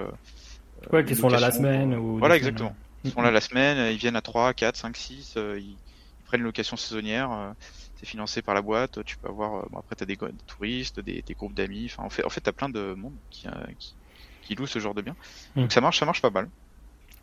[0.92, 1.94] Ouais, qui sont là la semaine.
[1.94, 2.74] Ou voilà, exactement.
[3.04, 5.76] Ils sont là la semaine, ils viennent à 3, 4, 5, 6, ils,
[6.24, 7.52] prennent une location saisonnière, euh,
[7.96, 11.00] c'est financé par la boîte, tu peux avoir, euh, bon, après t'as des, des touristes,
[11.00, 13.50] des, des groupes d'amis, enfin en fait, en fait t'as plein de monde qui, euh,
[13.78, 13.94] qui,
[14.42, 15.14] qui loue ce genre de bien.
[15.54, 15.62] Hmm.
[15.62, 16.48] Donc ça marche, ça marche pas mal.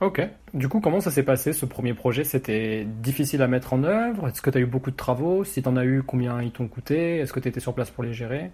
[0.01, 0.20] Ok.
[0.55, 2.24] Du coup, comment ça s'est passé ce premier projet?
[2.24, 4.28] C'était difficile à mettre en œuvre?
[4.28, 5.43] Est-ce que tu as eu beaucoup de travaux?
[5.43, 7.20] Si tu en as eu, combien ils t'ont coûté?
[7.20, 8.49] Est-ce que tu étais sur place pour les gérer?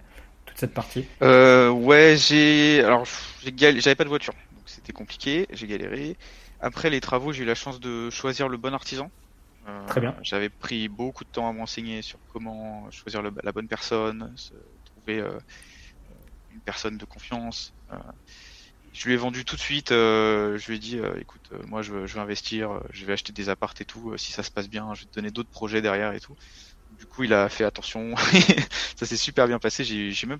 [0.45, 2.83] Toute cette partie euh, Ouais, j'ai.
[2.83, 3.05] Alors,
[3.55, 4.33] j'avais pas de voiture
[4.69, 6.15] c'était compliqué, j'ai galéré.
[6.59, 9.11] Après les travaux, j'ai eu la chance de choisir le bon artisan.
[9.67, 10.15] Euh, Très bien.
[10.21, 14.35] J'avais pris beaucoup de temps à m'enseigner sur comment choisir la bonne personne,
[14.85, 15.37] trouver euh,
[16.49, 17.73] une personne de confiance.
[17.91, 17.97] Euh,
[18.93, 19.89] je lui ai vendu tout de suite.
[19.89, 23.85] je lui ai dit, écoute, moi je veux, investir, je vais acheter des appartes et
[23.85, 24.17] tout.
[24.17, 26.35] si ça se passe bien, je vais te donner d'autres projets derrière et tout.
[26.91, 28.15] Du coup, il a fait attention.
[28.97, 29.83] ça s'est super bien passé.
[29.83, 30.39] J'ai même,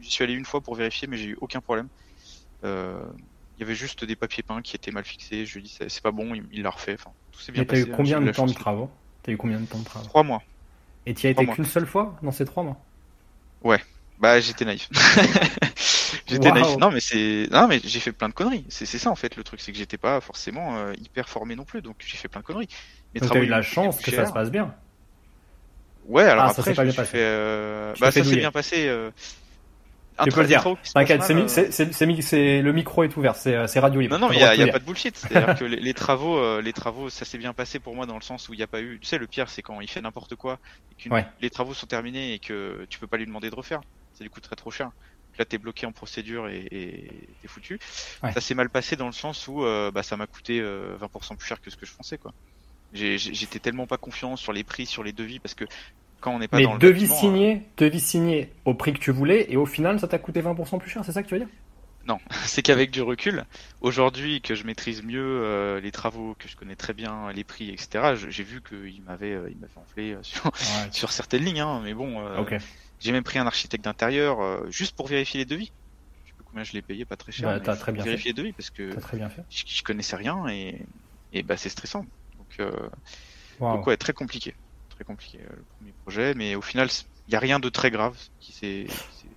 [0.00, 1.88] j'y suis allé une fois pour vérifier, mais j'ai eu aucun problème.
[2.64, 3.00] Euh,
[3.56, 5.46] il y avait juste des papiers peints qui étaient mal fixés.
[5.46, 6.94] Je lui dit c'est pas bon, il l'a refait.
[6.94, 7.84] Enfin, tout s'est bien passé.
[7.84, 8.90] T'as eu combien de temps de travaux?
[9.22, 10.06] T'as eu combien de temps de travaux?
[10.06, 10.42] Trois mois.
[11.06, 12.80] Et tu y as été qu'une seule fois dans ces trois mois?
[13.62, 13.80] Ouais.
[14.18, 14.88] Bah j'étais naïf.
[16.26, 16.76] j'étais naïf.
[16.78, 18.64] Non mais c'est non mais j'ai fait plein de conneries.
[18.68, 21.64] C'est ça en fait le truc, c'est que j'étais pas forcément euh, hyper formé non
[21.64, 22.68] plus, donc j'ai fait plein de conneries.
[23.14, 24.74] Mais t'as eu la chance que ça se passe bien.
[26.06, 27.16] Ouais, alors ah, après, ça bien passé.
[27.16, 27.94] Euh...
[28.00, 28.88] Bah, ça s'est bien passé.
[28.88, 29.10] Euh
[30.24, 30.64] tu peux le dire.
[30.94, 34.18] T'inquiète, c'est le micro est ouvert, c'est radio libre.
[34.18, 35.16] Non, non, il y, a, pas de bullshit.
[35.16, 38.22] C'est-à-dire que les, travaux, euh, les travaux, ça s'est bien passé pour moi dans le
[38.22, 38.98] sens où il n'y a pas eu.
[39.00, 40.58] Tu sais, le pire, c'est quand il fait n'importe quoi,
[40.90, 43.80] et que les travaux sont terminés et que tu peux pas lui demander de refaire.
[44.14, 44.90] Ça lui coûterait trop cher.
[45.38, 47.10] Là, t'es bloqué en procédure et
[47.40, 47.78] t'es foutu.
[48.22, 51.36] Ça s'est mal passé dans le sens où euh, bah, ça m'a coûté 20% euh,
[51.36, 52.32] plus cher que ce que je pensais, quoi.
[52.92, 55.64] J'étais tellement pas confiant sur les prix, sur les devis, parce que
[56.22, 57.60] quand on n'est pas Mais dans le devis signé, hein.
[57.76, 60.88] devis signé au prix que tu voulais et au final ça t'a coûté 20% plus
[60.88, 61.50] cher, c'est ça que tu veux dire?
[62.06, 63.44] Non, c'est qu'avec du recul,
[63.80, 67.70] aujourd'hui que je maîtrise mieux euh, les travaux, que je connais très bien les prix,
[67.70, 68.14] etc.
[68.28, 70.50] J'ai vu qu'il m'avait euh, il m'avait enflé euh, sur,
[70.92, 72.22] sur certaines lignes, hein, mais bon.
[73.00, 75.72] J'ai même pris un architecte d'intérieur juste pour vérifier les devis.
[76.24, 77.48] Je sais pas combien je l'ai payé, pas très cher.
[77.48, 79.42] Bah, as très bien vérifier les devis parce que très bien fait.
[79.50, 80.86] Je, connaissais rien et,
[81.32, 82.06] et bah c'est stressant.
[82.38, 82.68] Donc,
[83.58, 84.54] donc ouais, très compliqué
[85.04, 86.88] compliqué euh, le premier projet, mais au final,
[87.28, 88.86] il n'y a rien de très grave qui s'est,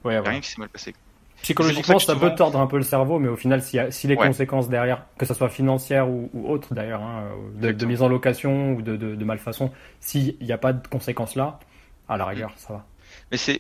[0.04, 0.96] rien qui s'est mal passé.
[1.42, 4.68] Psychologiquement, ça, peut tordre un peu le cerveau, mais au final, si, si les conséquences
[4.68, 8.82] derrière, que ce soit financière ou, ou autre d'ailleurs, hein, de, mise en location ou
[8.82, 11.60] de, de, de malfaçon, s'il n'y a pas de conséquences là,
[12.10, 12.86] à la rigueur, ça va.
[13.32, 13.60] Mais c'est,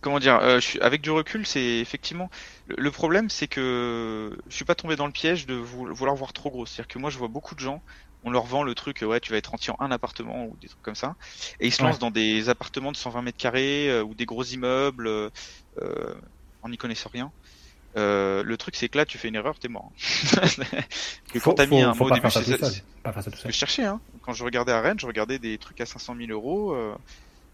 [0.00, 2.30] comment dire, euh, je avec du recul, c'est effectivement
[2.76, 6.50] le, problème, c'est que je suis pas tombé dans le piège de vouloir voir trop
[6.50, 6.66] gros.
[6.66, 7.82] C'est-à-dire que moi, je vois beaucoup de gens
[8.24, 10.68] on leur vend le truc, ouais, tu vas être entier en un appartement ou des
[10.68, 11.16] trucs comme ça,
[11.58, 14.44] et ils se lancent dans des appartements de 120 mètres carrés euh, ou des gros
[14.44, 15.30] immeubles euh,
[15.80, 16.14] euh
[16.62, 17.32] en n'y connaissant rien.
[17.96, 19.90] Euh, le truc, c'est que là, tu fais une erreur, t'es mort.
[21.32, 22.84] que quand t'as mis un mot au début, c'est
[23.46, 23.84] je cherchais.
[23.84, 24.00] Hein.
[24.22, 26.94] Quand je regardais à Rennes, je regardais des trucs à 500 000 euros, euh,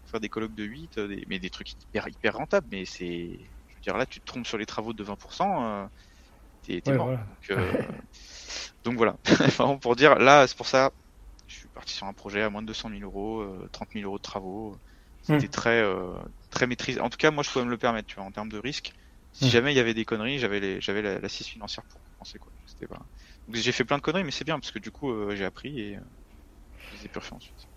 [0.05, 1.25] faire des colloques de 8, des...
[1.27, 2.67] mais des trucs hyper, hyper rentables.
[2.71, 3.29] Mais c'est,
[3.69, 5.87] je veux dire, là, tu te trompes sur les travaux de 20%,
[6.87, 7.09] mort.
[7.49, 7.57] Donc,
[8.83, 9.17] donc voilà,
[9.81, 10.91] pour dire, là, c'est pour ça,
[11.47, 14.05] je suis parti sur un projet à moins de 200 000 euros, 30 euh, 000
[14.05, 14.77] euros de travaux.
[15.23, 15.49] C'était hmm.
[15.49, 16.13] très, euh,
[16.49, 17.01] très maîtrisé.
[17.01, 18.93] En tout cas, moi, je pouvais me le permettre, tu vois, en termes de risque.
[19.33, 19.49] Si hmm.
[19.49, 22.51] jamais il y avait des conneries, j'avais j'avais l'assise financière pour penser quoi.
[22.65, 23.05] C'était pas...
[23.45, 25.45] Donc j'ai fait plein de conneries, mais c'est bien parce que du coup, euh, j'ai
[25.45, 25.99] appris et
[27.01, 27.67] j'ai plus fait ensuite.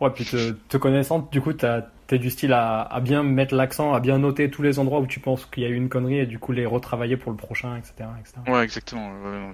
[0.00, 3.92] Ouais, puis te, te connaissant, du coup, t'es du style à, à bien mettre l'accent,
[3.92, 6.20] à bien noter tous les endroits où tu penses qu'il y a eu une connerie
[6.20, 8.08] et du coup les retravailler pour le prochain, etc.
[8.48, 9.12] Ouais, exactement.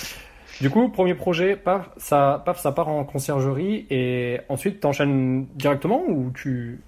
[0.60, 6.04] du coup, premier projet, paf, ça, paf, ça part en conciergerie et ensuite t'enchaînes directement
[6.06, 6.80] ou tu,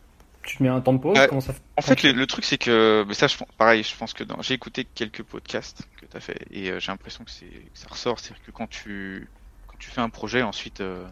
[0.44, 1.18] tu te mets un temps de pause?
[1.28, 4.22] Comment ça En fait, le, truc c'est que, mais ça, je, pareil, je pense que
[4.42, 7.30] j'ai écouté quelques podcasts que t'as fait et euh, j'ai l'impression que,
[7.74, 9.28] ça ressort, c'est-à-dire que quand tu,
[9.66, 10.80] quand tu fais un projet, ensuite.
[10.80, 11.04] Euh,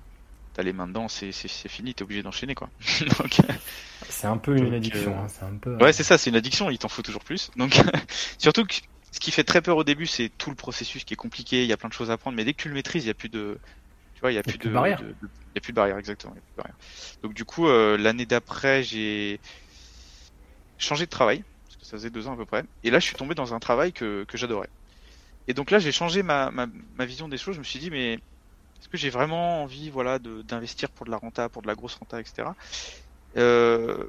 [0.54, 2.70] t'as les mains dedans, c'est fini, t'es obligé d'enchaîner quoi.
[4.08, 5.18] c'est un peu une addiction.
[5.18, 5.76] Hein, c'est un peu.
[5.76, 6.70] Ouais, c'est ça, c'est une addiction.
[6.70, 7.50] Il t'en faut toujours plus.
[7.56, 7.76] Donc
[8.38, 8.74] surtout que
[9.10, 11.64] ce qui fait très peur au début, c'est tout le processus qui est compliqué.
[11.64, 13.08] Il y a plein de choses à apprendre, mais dès que tu le maîtrises, il
[13.08, 13.58] y a plus de,
[14.14, 15.00] tu vois, il y a, plus, de, barrière.
[15.02, 16.34] Il y a plus de barrière, exactement.
[17.22, 19.40] Donc du coup, euh, l'année d'après, j'ai
[20.78, 22.64] changé de travail parce que ça faisait deux ans à peu près.
[22.84, 24.68] Et là, je suis tombé dans un travail que, que j'adorais.
[25.48, 27.54] Et donc là, j'ai changé ma, ma, ma vision des choses.
[27.54, 28.18] Je me suis dit, mais
[28.84, 31.94] est-ce que j'ai vraiment envie voilà, d'investir pour de la renta, pour de la grosse
[31.94, 32.48] renta, etc.
[33.38, 34.04] Euh,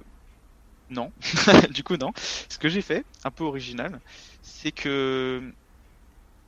[0.90, 1.14] non.
[1.70, 2.12] du coup, non.
[2.18, 4.02] Ce que j'ai fait, un peu original,
[4.42, 5.42] c'est que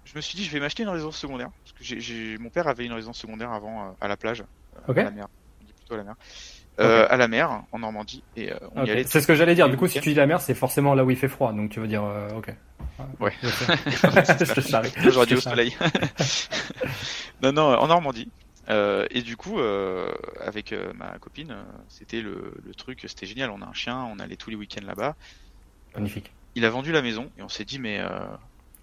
[0.04, 1.52] je me suis dit, je vais m'acheter une résidence secondaire.
[1.64, 4.44] Parce que mon père avait une résidence secondaire avant euh, à la plage,
[4.90, 5.28] euh, à la mer.
[5.78, 6.16] plutôt à la mer.
[6.82, 8.24] Euh, à la mer, en Normandie.
[8.36, 9.06] Et on y allait.
[9.06, 9.70] C'est ce que j'allais dire.
[9.70, 11.54] Du coup, si tu dis la mer, c'est forcément là où il fait froid.
[11.54, 12.04] Donc tu veux dire,
[12.36, 12.54] ok.
[13.20, 13.34] Ouais.
[15.04, 15.76] J'aurais dit au soleil.
[17.42, 18.30] non, non, en Normandie.
[18.70, 21.56] Euh, et du coup, euh, avec euh, ma copine,
[21.88, 23.50] c'était le, le, truc, c'était génial.
[23.52, 25.16] On a un chien, on allait tous les week-ends là-bas.
[25.96, 26.32] Magnifique.
[26.56, 28.02] Il a vendu la maison et on s'est dit, mais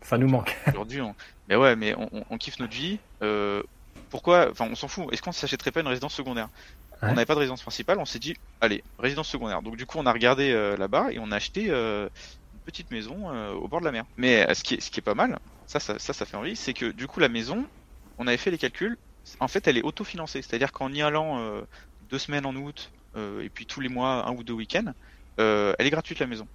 [0.01, 0.57] ça nous manque.
[0.69, 1.15] Aujourd'hui, on...
[1.49, 2.99] mais ouais, mais on, on, kiffe notre vie.
[4.11, 5.13] pourquoi Enfin, on s'en fout.
[5.13, 6.49] Est-ce qu'on s'achèterait pas une résidence secondaire?
[7.03, 7.99] On n'avait pas de résidence principale.
[7.99, 9.61] On s'est dit, allez, résidence secondaire.
[9.61, 11.69] Donc du coup, on a regardé là-bas et on a acheté
[12.65, 14.05] petite maison euh, au bord de la mer.
[14.17, 16.37] Mais euh, ce qui est, ce qui est pas mal, ça, ça, ça, ça fait
[16.37, 17.65] envie, c'est que du coup la maison,
[18.19, 18.97] on avait fait les calculs,
[19.41, 21.63] en fait elle est autofinancée, c'est-à-dire qu'en y allant euh,
[22.11, 24.93] deux semaines en août et puis tous les mois un ou deux week-ends,
[25.39, 26.49] elle est gratuite la maison.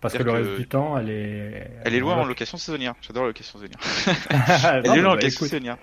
[0.00, 1.70] Parce que le reste du temps, elle est.
[1.84, 2.94] Elle est louée en location saisonnière.
[3.02, 3.78] J'adore la location saisonnière.
[4.84, 5.76] elle est louée en location saisonnière.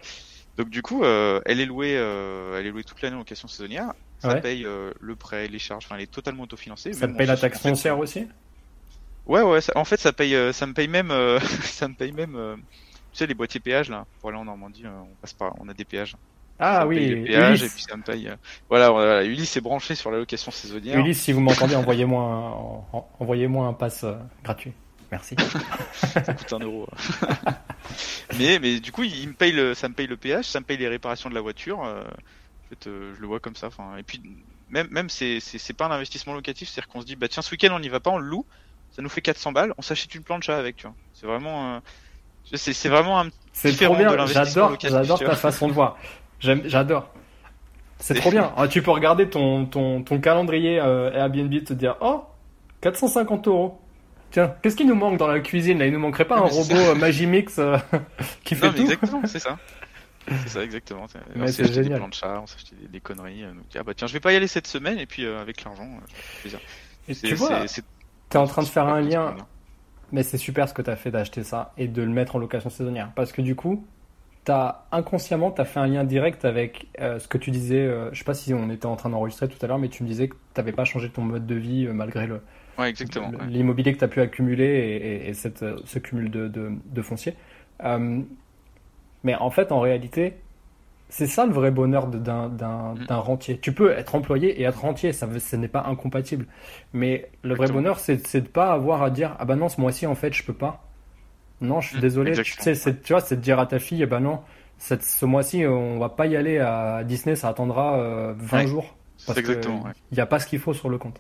[0.57, 3.93] Donc du coup, elle est louée, elle est louée toute l'année en location saisonnière.
[4.19, 5.85] Ça paye le prêt, les charges.
[5.85, 6.91] Enfin, elle est totalement autofinancée.
[6.91, 8.27] Ça paye la taxe foncière aussi?
[9.27, 9.59] Ouais, ouais.
[9.75, 12.35] en fait, ça paye, euh, ça me paye même, euh, ça me paye même.
[12.35, 12.55] Euh,
[13.11, 15.73] tu sais, les boîtiers péages là, pour aller en Normandie, on passe par, on a
[15.73, 16.15] des péages.
[16.59, 18.31] Ah oui, les péages et puis ça me paye.
[18.69, 20.97] Voilà, voilà, Ulysse est branché sur la location saisonnière.
[20.97, 22.21] Ulysse, si vous m'entendez, envoyez-moi
[22.93, 24.05] un, envoyez-moi un pass
[24.43, 24.73] gratuit.
[25.11, 25.35] Merci.
[25.93, 26.87] ça coûte un euro.
[28.39, 30.65] mais, mais du coup, il me paye le, ça me paye le péage, ça me
[30.65, 31.79] paye les réparations de la voiture.
[31.79, 32.03] en
[32.69, 33.67] fait, je le vois comme ça.
[33.67, 34.21] Enfin, et puis
[34.69, 37.51] même, même c'est, c'est, pas un investissement locatif, c'est-à-dire qu'on se dit, bah tiens, ce
[37.51, 38.45] week-end on n'y va pas, on le loue
[38.97, 40.95] ça nous fait 400 balles, on s'achète une plancha avec, tu vois.
[41.13, 41.79] C'est vraiment, euh...
[42.55, 44.25] c'est vraiment un C'est trop bien.
[44.25, 45.97] J'adore, j'adore ta façon de voir.
[46.39, 47.07] J'adore.
[47.99, 48.51] C'est trop bien.
[48.57, 52.23] Ah, tu peux regarder ton, ton, ton calendrier euh, Airbnb te dire, oh,
[52.81, 53.79] 450 euros.
[54.31, 55.85] Tiens, qu'est-ce qui nous manque dans la cuisine là?
[55.85, 57.77] Il nous manquerait pas un robot euh, Magimix euh,
[58.43, 59.57] qui fait non, tout Exactement, c'est ça.
[60.43, 61.05] C'est ça, exactement.
[61.37, 61.93] Mais c'est génial.
[61.93, 63.43] Des planchas, on s'achetait des, des, conneries.
[63.43, 65.87] Donc, ah bah tiens, je vais pas y aller cette semaine et puis avec l'argent,
[66.41, 66.59] plaisir.
[67.07, 67.65] Et tu vois,
[68.29, 69.35] T'es en train de faire un lien,
[70.11, 72.39] mais c'est super ce que tu as fait d'acheter ça et de le mettre en
[72.39, 73.11] location saisonnière.
[73.15, 73.85] Parce que du coup,
[74.51, 77.79] as, inconsciemment, tu as fait un lien direct avec euh, ce que tu disais.
[77.79, 80.03] Euh, je sais pas si on était en train d'enregistrer tout à l'heure, mais tu
[80.03, 82.41] me disais que tu n'avais pas changé ton mode de vie euh, malgré le,
[82.77, 87.01] ouais, exactement, l'immobilier que tu as pu accumuler et, cette, ce cumul de, de, de
[87.01, 87.35] foncier.
[89.23, 90.37] mais en fait, en réalité,
[91.09, 92.19] c'est ça le vrai bonheur mm.
[92.19, 93.59] d'un rentier.
[93.59, 96.45] Tu peux être employé et être rentier, ça, ce n'est pas incompatible.
[96.93, 99.79] Mais le vrai bonheur, c'est de ne pas avoir à dire Ah bah non, ce
[99.79, 100.83] mois-ci, en fait, je peux pas.
[101.61, 102.01] Non, je suis mm.
[102.01, 102.31] désolé.
[102.33, 104.41] Tu, sais, tu vois, c'est de dire à ta fille Eh bah non,
[104.77, 107.97] cette, ce mois-ci, on va pas y aller à Disney, ça attendra
[108.37, 108.95] 20 euh, jours.
[109.25, 109.59] Parce qu'il
[110.11, 111.19] n'y a pas ce qu'il faut sur le compte.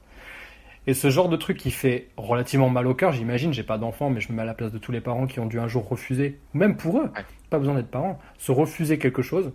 [0.85, 4.09] Et ce genre de truc qui fait relativement mal au cœur, j'imagine, j'ai pas d'enfant,
[4.09, 5.67] mais je me mets à la place de tous les parents qui ont dû un
[5.67, 7.11] jour refuser, même pour eux,
[7.49, 9.51] pas besoin d'être parents, se refuser quelque chose,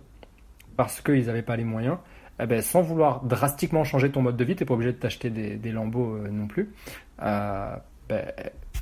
[0.75, 1.97] parce qu'ils n'avaient pas les moyens,
[2.39, 4.97] eh ben, sans vouloir drastiquement changer ton mode de vie, tu n'es pas obligé de
[4.97, 6.73] t'acheter des, des, lambeaux euh, non plus.
[7.21, 7.75] Euh,
[8.09, 8.25] ben,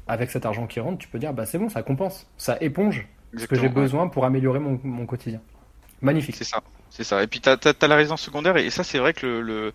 [0.08, 3.08] avec cet argent qui rentre, tu peux dire bah, c'est bon, ça compense, ça éponge
[3.38, 5.42] ce que j'ai besoin pour améliorer mon, mon quotidien.
[6.02, 6.36] Magnifique.
[6.36, 7.22] C'est ça, c'est ça.
[7.24, 9.74] Et puis tu as, la résidence secondaire, et ça c'est vrai que le, le,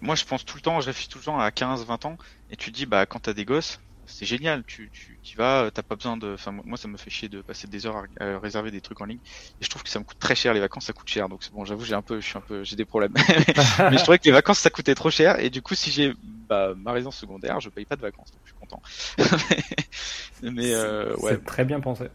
[0.00, 2.16] moi je pense tout le temps, je réfléchis tout le temps à 15-20 ans,
[2.50, 4.64] et tu te dis bah quand tu as des gosses, c'est génial.
[4.64, 6.34] Tu, tu, tu vas, t'as pas besoin de.
[6.34, 9.04] Enfin, moi, ça me fait chier de passer des heures à, réserver des trucs en
[9.04, 9.20] ligne.
[9.60, 10.54] Et je trouve que ça me coûte très cher.
[10.54, 11.28] Les vacances, ça coûte cher.
[11.28, 13.12] Donc bon, j'avoue, j'ai un peu, je suis un peu, j'ai des problèmes.
[13.78, 15.38] mais je trouvais que les vacances, ça coûtait trop cher.
[15.38, 16.14] Et du coup, si j'ai
[16.48, 18.30] bah, ma résidence secondaire, je paye pas de vacances.
[18.32, 18.82] Donc je suis content.
[20.42, 21.32] mais euh, ouais.
[21.32, 22.08] C'est très bien pensé.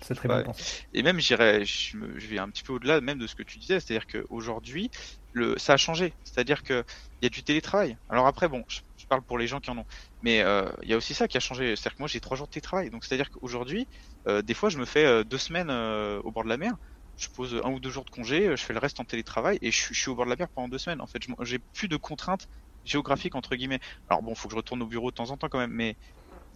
[0.00, 0.84] C'est très bien pensé.
[0.94, 3.58] Et même, j'irais, je, je vais un petit peu au-delà même de ce que tu
[3.58, 4.90] disais, c'est-à-dire qu'aujourd'hui,
[5.32, 6.12] le, ça a changé.
[6.24, 6.84] C'est-à-dire que
[7.20, 7.96] il y a du télétravail.
[8.08, 8.80] Alors après, bon, je,
[9.12, 9.84] parle pour les gens qui en ont.
[10.22, 11.76] Mais euh, il y a aussi ça qui a changé.
[11.76, 12.88] C'est-à-dire que moi j'ai trois jours de télétravail.
[12.88, 13.86] Donc c'est-à-dire qu'aujourd'hui,
[14.26, 16.72] euh, des fois je me fais euh, deux semaines au bord de la mer.
[17.18, 19.70] Je pose un ou deux jours de congé, je fais le reste en télétravail et
[19.70, 21.02] je, suis au bord de la mer pendant deux semaines.
[21.02, 22.48] En fait, j'ai plus de contraintes
[22.86, 23.80] géographiques entre guillemets.
[24.08, 25.94] Alors bon, faut que je retourne au bureau de temps en temps quand même, mais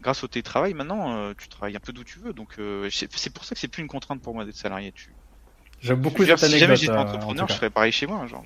[0.00, 2.32] grâce au télétravail maintenant, tu travailles un peu d'où tu veux.
[2.32, 2.58] Donc
[2.90, 4.92] c'est pour ça que c'est plus une contrainte pour moi d'être salarié.
[4.92, 5.12] Tu...
[5.82, 8.26] J'aime beaucoup cette Si jamais j'étais entrepreneur, je ferais pareil chez moi.
[8.26, 8.44] Genre,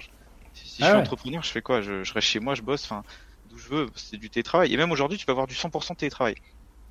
[0.52, 1.80] Si je suis entrepreneur, je fais quoi?
[1.80, 3.04] Je, je, reste chez moi, je bosse, enfin,
[3.50, 4.72] d'où je veux, c'est du télétravail.
[4.72, 6.34] Et même aujourd'hui, tu peux avoir du 100% télétravail.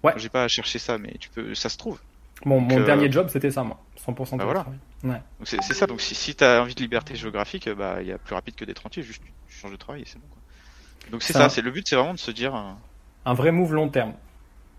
[0.04, 0.14] Ouais.
[0.18, 2.00] J'ai pas à chercher ça, mais tu peux, ça se trouve.
[2.46, 3.80] Bon, mon dernier job, c'était ça, moi.
[3.98, 4.54] 100% bah télétravail.
[5.04, 5.18] voilà.
[5.18, 5.22] Ouais.
[5.44, 8.18] C'est ça, donc si, si tu as envie de liberté géographique, bah, il y a
[8.18, 10.42] plus rapide que d'être entier, juste tu changes de travail et c'est bon, quoi.
[11.12, 12.56] Donc c'est ça, c'est le but, c'est vraiment de se dire.
[12.56, 12.72] Euh,
[13.26, 14.14] Un vrai move long terme.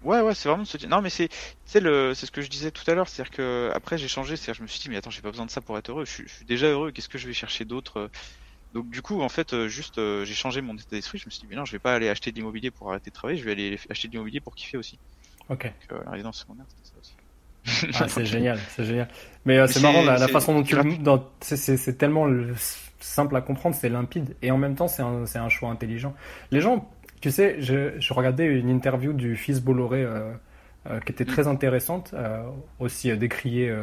[0.03, 0.89] Ouais, ouais, c'est vraiment de se dire.
[0.89, 1.29] Non, mais c'est,
[1.67, 4.37] c'est le, c'est ce que je disais tout à l'heure, c'est-à-dire que après j'ai changé,
[4.37, 6.05] c'est-à-dire je me suis dit, mais attends, j'ai pas besoin de ça pour être heureux.
[6.07, 6.91] Je suis, je suis déjà heureux.
[6.93, 8.09] Qu'est-ce que je vais chercher d'autre euh?
[8.75, 11.19] Donc du coup, en fait, euh, juste, j'ai changé mon état d'esprit.
[11.19, 13.11] Je me suis dit, mais non, je vais pas aller acheter de l'immobilier pour arrêter
[13.11, 13.39] de travailler.
[13.39, 14.99] Je vais aller acheter de l'immobilier pour kiffer aussi.
[15.49, 15.73] Ok.
[15.89, 17.95] Donc, la résidence secondaire, c'était ça aussi.
[18.01, 19.09] Ah, c'est génial, c'est génial.
[19.45, 20.77] Mais c'est marrant la, la façon dont tu
[21.41, 22.27] c'est tellement
[23.01, 26.15] simple à comprendre, c'est limpide et en même temps c'est un, un choix intelligent.
[26.51, 26.87] Les gens
[27.21, 30.33] tu sais, je, je, regardais une interview du fils Bolloré euh,
[30.89, 32.43] euh, qui était très intéressante, euh,
[32.79, 33.75] aussi décriée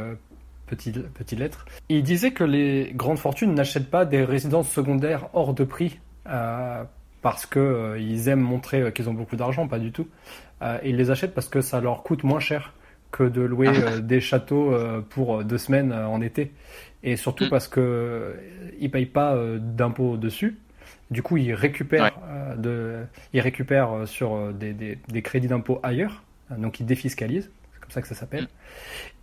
[0.68, 1.66] petite, petite lettre.
[1.90, 6.00] Il disait que les grandes fortunes n'achètent pas des résidences secondaires hors de prix
[7.22, 10.08] parce que ils aiment montrer qu'ils ont beaucoup d'argent, pas du tout.
[10.84, 12.74] ils les achètent parce que ça leur coûte moins cher
[13.12, 14.00] que de louer ah.
[14.00, 14.74] des châteaux
[15.10, 16.52] pour deux semaines en été.
[17.04, 17.50] Et surtout mm.
[17.50, 18.36] parce que
[18.80, 20.58] ils payent pas d'impôts dessus.
[21.10, 25.48] Du coup, ils récupèrent, euh, de, ils récupèrent euh, sur euh, des, des, des crédits
[25.48, 26.24] d'impôt ailleurs,
[26.58, 27.50] donc ils défiscalisent,
[27.88, 28.44] comme ça que ça s'appelle.
[28.44, 28.48] Mm.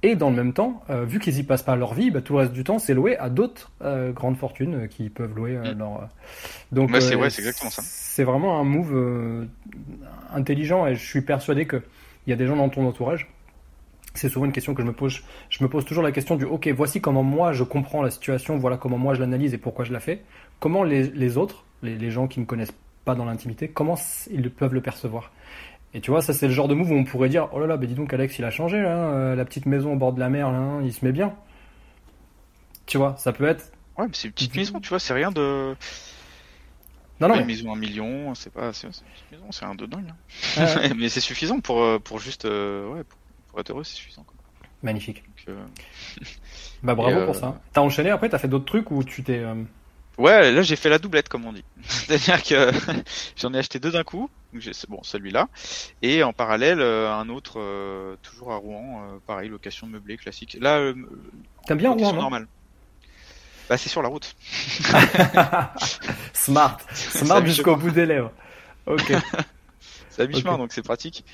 [0.02, 2.40] Et dans le même temps, vu qu'ils y passent pas leur vie, bah, tout le
[2.40, 3.72] reste du temps, c'est loué à d'autres
[4.12, 5.78] grandes fortunes qui peuvent louer mm.
[5.78, 6.08] leur.
[6.72, 7.82] Donc, c'est ouais, exactement ça.
[7.84, 9.46] C'est vraiment un move
[10.32, 11.82] intelligent et je suis persuadé qu'il
[12.26, 13.28] y a des gens dans ton entourage
[14.14, 15.22] c'est souvent une question que je me pose.
[15.50, 18.56] Je me pose toujours la question du OK, voici comment moi je comprends la situation,
[18.56, 20.22] voilà comment moi je l'analyse et pourquoi je la fais.
[20.60, 23.96] Comment les, les autres les, gens qui ne connaissent pas dans l'intimité, comment
[24.30, 25.32] ils peuvent le percevoir
[25.94, 27.66] et tu vois, ça c'est le genre de move où on pourrait dire, oh là
[27.66, 30.12] là, bah dis donc Alex, il a changé là, euh, la petite maison au bord
[30.12, 31.32] de la mer, là, hein, il se met bien.
[32.86, 33.72] Tu vois, ça peut être.
[33.96, 35.76] Ouais, mais c'est une petite maison, tu vois, c'est rien de.
[37.20, 37.36] Non, non.
[37.36, 40.12] Une maison un million, c'est pas, c'est une petite maison, c'est un de dingue.
[40.58, 40.90] Hein.
[40.98, 43.04] mais c'est suffisant pour, euh, pour juste, euh, ouais,
[43.48, 44.24] pour, être heureux, c'est suffisant.
[44.24, 44.34] Quoi.
[44.82, 45.22] Magnifique.
[46.82, 47.60] bah bravo pour ça.
[47.72, 49.44] T'as enchaîné après, t'as fait d'autres trucs ou tu t'es.
[50.16, 51.64] Ouais, là j'ai fait la doublette comme on dit.
[51.82, 52.70] C'est-à-dire que
[53.36, 54.30] j'en ai acheté deux d'un coup.
[54.88, 55.48] Bon, celui-là.
[56.02, 60.56] Et en parallèle, euh, un autre, euh, toujours à Rouen, euh, pareil, location meublée classique.
[60.60, 60.92] Là,
[61.66, 62.46] t'aimes bien Rouen, normal.
[63.68, 64.36] Bah c'est sur la route.
[66.34, 68.30] Smart, smart jusqu'au bout des lèvres.
[68.84, 69.10] Ok.
[70.10, 71.24] c'est à mi-chemin donc c'est pratique.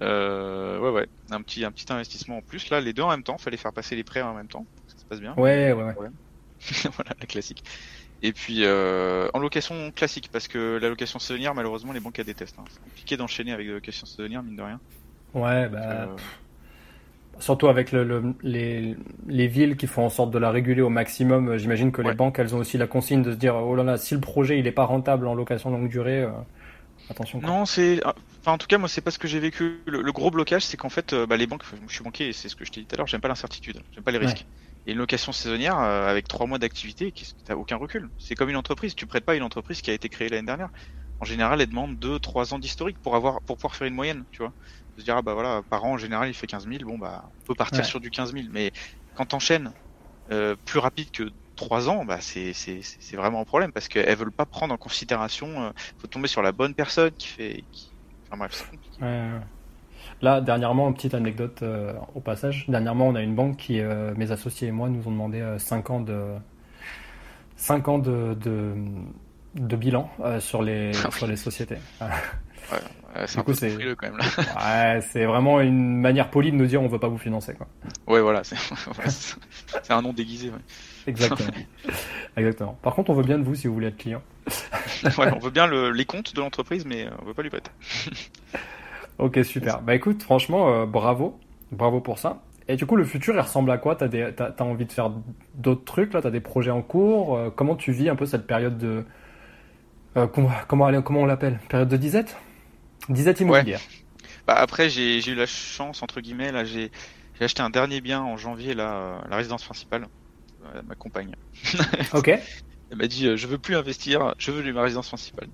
[0.00, 2.68] ouais ouais, un petit un petit investissement en plus.
[2.70, 4.66] Là, les deux en même temps, fallait faire passer les prêts en même temps.
[4.88, 5.34] Ça se passe bien.
[5.36, 6.10] Ouais ouais ouais.
[6.96, 7.62] voilà la classique.
[8.22, 12.26] Et puis euh, en location classique, parce que la location saisonnière, malheureusement, les banques elles
[12.26, 12.58] détestent.
[12.58, 12.64] Hein.
[12.68, 14.80] C'est compliqué d'enchaîner avec la location saisonnière, mine de rien.
[15.34, 15.78] Ouais, bah.
[15.82, 16.06] Euh,
[17.38, 18.96] surtout avec le, les,
[19.28, 22.14] les, villes qui font en sorte de la réguler au maximum, euh, j'imagine que les
[22.14, 24.58] banques elles ont aussi la consigne de se dire oh là là, si le projet
[24.58, 26.26] il est pas rentable en location longue durée,
[27.10, 27.40] attention.
[27.40, 28.00] Non, c'est.
[28.40, 29.78] Enfin, en tout cas, moi, c'est pas ce que j'ai vécu.
[29.86, 32.64] Le, gros blocage, c'est qu'en fait, bah, les banques, je suis banquier, c'est ce que
[32.64, 34.44] je t'ai dit tout à l'heure, j'aime pas l'incertitude, j'aime pas les risques.
[34.88, 37.12] Et une location saisonnière euh, avec trois mois d'activité,
[37.44, 38.08] t'as aucun recul.
[38.16, 38.94] C'est comme une entreprise.
[38.94, 40.70] Tu prêtes pas une entreprise qui a été créée l'année dernière.
[41.20, 44.24] En général, elle demande deux, trois ans d'historique pour avoir, pour pouvoir faire une moyenne,
[44.32, 44.54] tu vois.
[44.96, 46.84] Se dire, ah bah voilà, par an, en général, il fait 15 000.
[46.84, 48.46] Bon, bah, on peut partir sur du 15 000.
[48.50, 48.72] Mais
[49.14, 49.72] quand t'enchaînes
[50.30, 54.16] euh, plus rapide que trois ans, bah c'est c'est c'est vraiment un problème parce qu'elles
[54.16, 55.64] veulent pas prendre en considération.
[55.64, 57.64] Euh, faut tomber sur la bonne personne qui fait.
[57.72, 57.92] Qui...
[58.26, 59.02] Enfin bref, c'est compliqué.
[59.02, 59.40] Ouais,
[60.20, 62.64] Là, dernièrement, une petite anecdote euh, au passage.
[62.68, 65.88] Dernièrement, on a une banque qui, euh, mes associés et moi, nous ont demandé 5
[65.90, 66.24] euh, ans de
[67.56, 68.74] 5 ans de, de,
[69.54, 70.10] de bilan
[70.40, 71.78] sur les ah sur les sociétés.
[72.00, 74.94] Ouais, c'est un coup, c'est quand même là.
[74.96, 77.66] ouais, c'est vraiment une manière polie de nous dire on veut pas vous financer quoi.
[78.06, 78.56] Ouais, voilà, c'est
[79.92, 80.50] un nom déguisé.
[80.50, 80.58] Ouais.
[81.06, 81.50] Exactement.
[82.36, 82.78] Exactement.
[82.82, 84.22] Par contre, on veut bien de vous si vous voulez être client.
[85.18, 87.70] ouais, on veut bien le, les comptes de l'entreprise, mais on veut pas lui prêter.
[89.18, 89.82] Ok, super.
[89.82, 91.38] Bah écoute, franchement, euh, bravo.
[91.72, 92.42] Bravo pour ça.
[92.68, 93.96] Et du coup, le futur, il ressemble à quoi?
[93.96, 95.10] T'as des, as, envie de faire
[95.54, 96.22] d'autres trucs là?
[96.22, 97.36] T'as des projets en cours?
[97.36, 99.04] Euh, Comment tu vis un peu cette période de
[100.16, 101.58] euh, comment, comment, comment on l'appelle?
[101.68, 102.36] Période de disette?
[103.08, 103.80] Disette immobilière.
[104.46, 106.90] Bah après, j'ai eu la chance entre guillemets là, j'ai
[107.40, 110.06] acheté un dernier bien en janvier là, la résidence principale,
[110.86, 111.34] ma compagne.
[112.14, 112.28] ok.
[112.90, 115.48] Elle m'a dit, je veux plus investir, je veux ma résidence principale.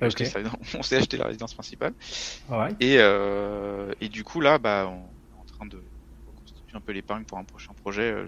[0.78, 1.92] on s'est acheté la résidence principale.
[2.80, 5.82] Et, euh, et du coup, là, bah, on est en train de
[6.36, 8.12] constituer un peu l'épargne pour un prochain projet.
[8.12, 8.26] Euh,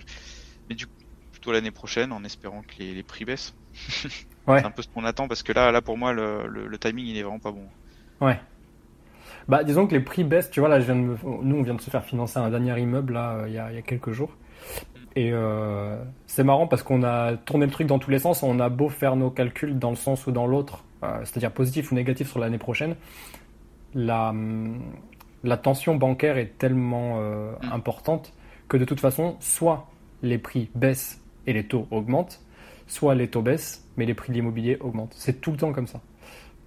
[0.68, 0.92] mais du coup,
[1.32, 3.54] plutôt l'année prochaine, en espérant que les, prix baissent.
[4.46, 4.60] ouais.
[4.60, 7.06] C'est un peu ce qu'on attend parce que là, là pour moi, le, le, timing,
[7.06, 7.66] il est vraiment pas bon.
[8.20, 8.40] Ouais.
[9.48, 10.50] Bah, disons que les prix baissent.
[10.50, 12.78] Tu vois, là, je viens de nous, on vient de se faire financer un dernier
[12.80, 14.30] immeuble là, euh, il, y a, il y a quelques jours.
[15.16, 15.96] Et euh,
[16.26, 18.42] c'est marrant parce qu'on a tourné le truc dans tous les sens.
[18.42, 20.84] On a beau faire nos calculs dans le sens ou dans l'autre,
[21.24, 22.96] c'est-à-dire positif ou négatif sur l'année prochaine,
[23.94, 24.34] la,
[25.44, 27.72] la tension bancaire est tellement euh, Mm.
[27.72, 28.32] importante
[28.68, 29.88] que de toute façon, soit
[30.22, 32.40] les prix baissent et les taux augmentent,
[32.86, 35.14] soit les taux baissent mais les prix de l'immobilier augmentent.
[35.14, 36.00] C'est tout le temps comme ça.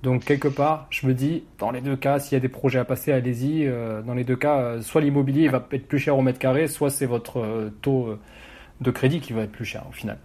[0.03, 2.79] Donc quelque part, je me dis, dans les deux cas, s'il y a des projets
[2.79, 3.65] à passer, allez-y.
[3.65, 6.67] Euh, dans les deux cas, euh, soit l'immobilier va être plus cher au mètre carré,
[6.67, 8.19] soit c'est votre euh, taux euh,
[8.81, 10.17] de crédit qui va être plus cher au final.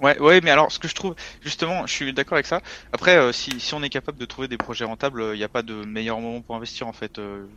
[0.00, 2.60] Ouais, ouais, mais alors ce que je trouve, justement, je suis d'accord avec ça.
[2.92, 5.48] Après, euh, si, si on est capable de trouver des projets rentables, il n'y a
[5.48, 7.18] pas de meilleur moment pour investir en fait.
[7.18, 7.48] euh.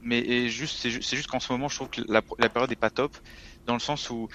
[0.00, 2.50] mais et juste, c'est ju- c'est juste qu'en ce moment, je trouve que la, la
[2.50, 3.16] période est pas top,
[3.66, 4.28] dans le sens où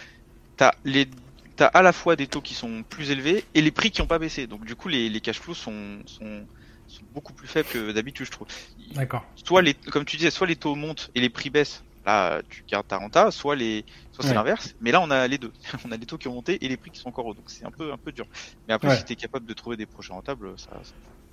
[0.58, 1.10] t'as les
[1.58, 4.08] t'as à la fois des taux qui sont plus élevés et les prix qui ont
[4.08, 4.48] pas baissé.
[4.48, 6.48] Donc du coup, les, les cash flows sont, sont
[6.88, 8.48] sont beaucoup plus faibles que d'habitude, je trouve.
[8.94, 9.24] D'accord.
[9.36, 11.84] Soit les, comme tu disais, soit les taux montent et les prix baissent.
[12.10, 14.36] Là, tu gardes ta renta, soit les, soit c'est Ouais.
[14.36, 14.76] l'inverse.
[14.82, 15.52] Mais là, on a les deux.
[15.88, 17.36] on a les taux qui ont monté et les prix qui sont encore hauts.
[17.36, 18.26] Donc c'est un peu, un peu dur.
[18.68, 18.96] Mais après, Ouais.
[18.96, 20.70] si t'es capable de trouver des projets rentables, ça.
[20.72, 20.80] ça-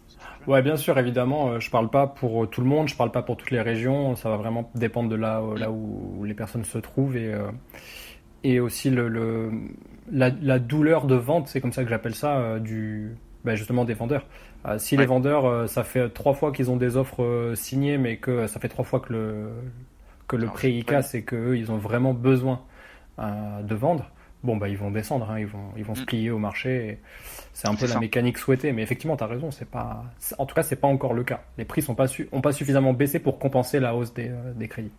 [0.08, 2.94] ça- Ouais, bien sûr, évidemment, euh, je parle pas pour euh, tout le monde, je
[2.94, 6.24] parle pas pour toutes les régions, ça va vraiment dépendre de là, euh, là où
[6.24, 7.50] les personnes se trouvent et, euh,
[8.44, 9.50] et aussi le, le-
[10.12, 13.84] la, la douleur de vente, c'est comme ça que j'appelle ça, euh, du, bah, justement
[13.86, 14.26] des vendeurs.
[14.66, 17.98] Euh, si les vendeurs, euh, ça fait trois fois qu'ils ont des offres euh, signées,
[17.98, 19.50] mais que ça fait trois fois que le,
[20.28, 22.62] que le prix casse et qu'eux, ils ont vraiment besoin
[23.18, 24.10] euh, de vendre,
[24.42, 26.06] bon, bah, ils vont descendre, hein, ils vont, ils vont se Mm.
[26.06, 27.00] plier au marché.
[27.52, 30.34] C'est un peu C'est la mécanique souhaitée, mais effectivement, tu as raison, c'est pas, c'est-
[30.38, 31.40] en tout cas, c'est pas encore le cas.
[31.58, 34.52] Les prix sont pas su, ont pas suffisamment baissé pour compenser la hausse des, euh,
[34.54, 34.92] des crédits.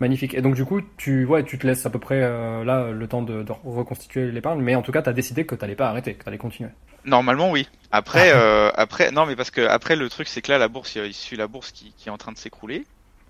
[0.00, 0.34] Magnifique.
[0.34, 3.06] Et donc, du coup, tu, ouais, tu te laisses à peu près euh, là le
[3.06, 5.76] temps de, de reconstituer l'épargne, mais en tout cas, tu as décidé que tu n'allais
[5.76, 6.70] pas arrêter, que tu allais continuer.
[7.04, 7.68] Normalement, oui.
[7.92, 10.96] Après, euh, après, non, mais parce que après, le truc, c'est que là, la bourse,
[10.96, 12.84] il suit la bourse qui, qui est en train de s'écrouler.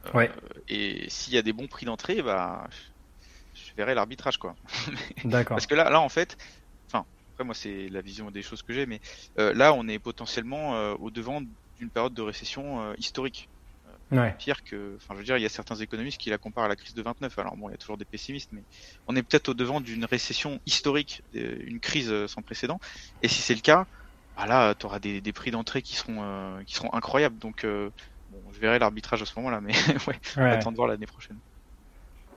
[0.07, 0.31] Euh, Ouais.
[0.69, 2.69] Et s'il y a des bons prix d'entrée, bah,
[3.55, 4.55] je, verrai l'arbitrage, quoi.
[5.25, 5.57] D'accord.
[5.57, 6.37] Parce que là, là, en fait,
[6.87, 9.01] enfin, après moi c'est la vision des choses que j'ai, mais
[9.39, 11.41] euh, là on est potentiellement euh, au devant
[11.79, 13.49] d'une période de récession euh, historique.
[14.13, 14.35] Ouais.
[14.39, 16.69] Pire que, enfin, je veux dire, il y a certains économistes qui la comparent à
[16.69, 17.39] la crise de 29.
[17.39, 18.63] Alors bon, il y a toujours des pessimistes, mais
[19.07, 22.79] on est peut-être au devant d'une récession historique, euh, une crise euh, sans précédent.
[23.23, 23.87] Et si c'est le cas,
[24.37, 27.39] bah là, tu auras des, des prix d'entrée qui seront euh, qui seront incroyables.
[27.39, 27.91] Donc euh,
[28.39, 29.73] bon, je verrai l'arbitrage à ce moment-là, mais
[30.09, 30.51] ouais, on Ouais.
[30.51, 31.37] attend de voir l'année prochaine.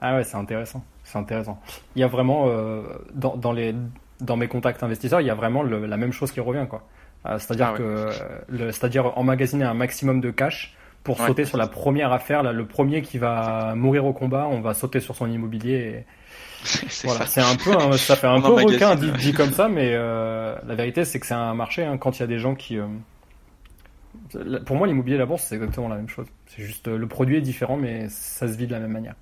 [0.01, 0.83] Ah ouais, c'est intéressant.
[1.03, 1.59] C'est intéressant.
[1.95, 2.83] Il y a vraiment, euh,
[3.13, 3.73] dans, dans, les,
[4.19, 6.83] dans mes contacts investisseurs, il y a vraiment le- la même chose qui revient, quoi.
[7.25, 8.09] Euh, c'est-à-dire Ah que,
[8.49, 11.27] le, c'est-à-dire emmagasiner un maximum de cash pour Ouais.
[11.27, 14.73] sauter sur la première affaire, là, le premier qui va mourir au combat, on va
[14.73, 15.73] sauter sur son immobilier.
[15.75, 16.05] Et,
[16.65, 17.27] c'est voilà, ça.
[17.27, 20.75] c'est un peu, ça fait un On peu requin dit, comme ça, mais euh, la
[20.75, 21.83] vérité c'est que c'est un marché.
[21.85, 22.77] hein, quand il y a des gens qui,
[24.65, 26.27] pour moi, l'immobilier et la bourse c'est exactement la même chose.
[26.47, 29.15] C'est juste euh, le produit est différent, mais ça se vit de la même manière.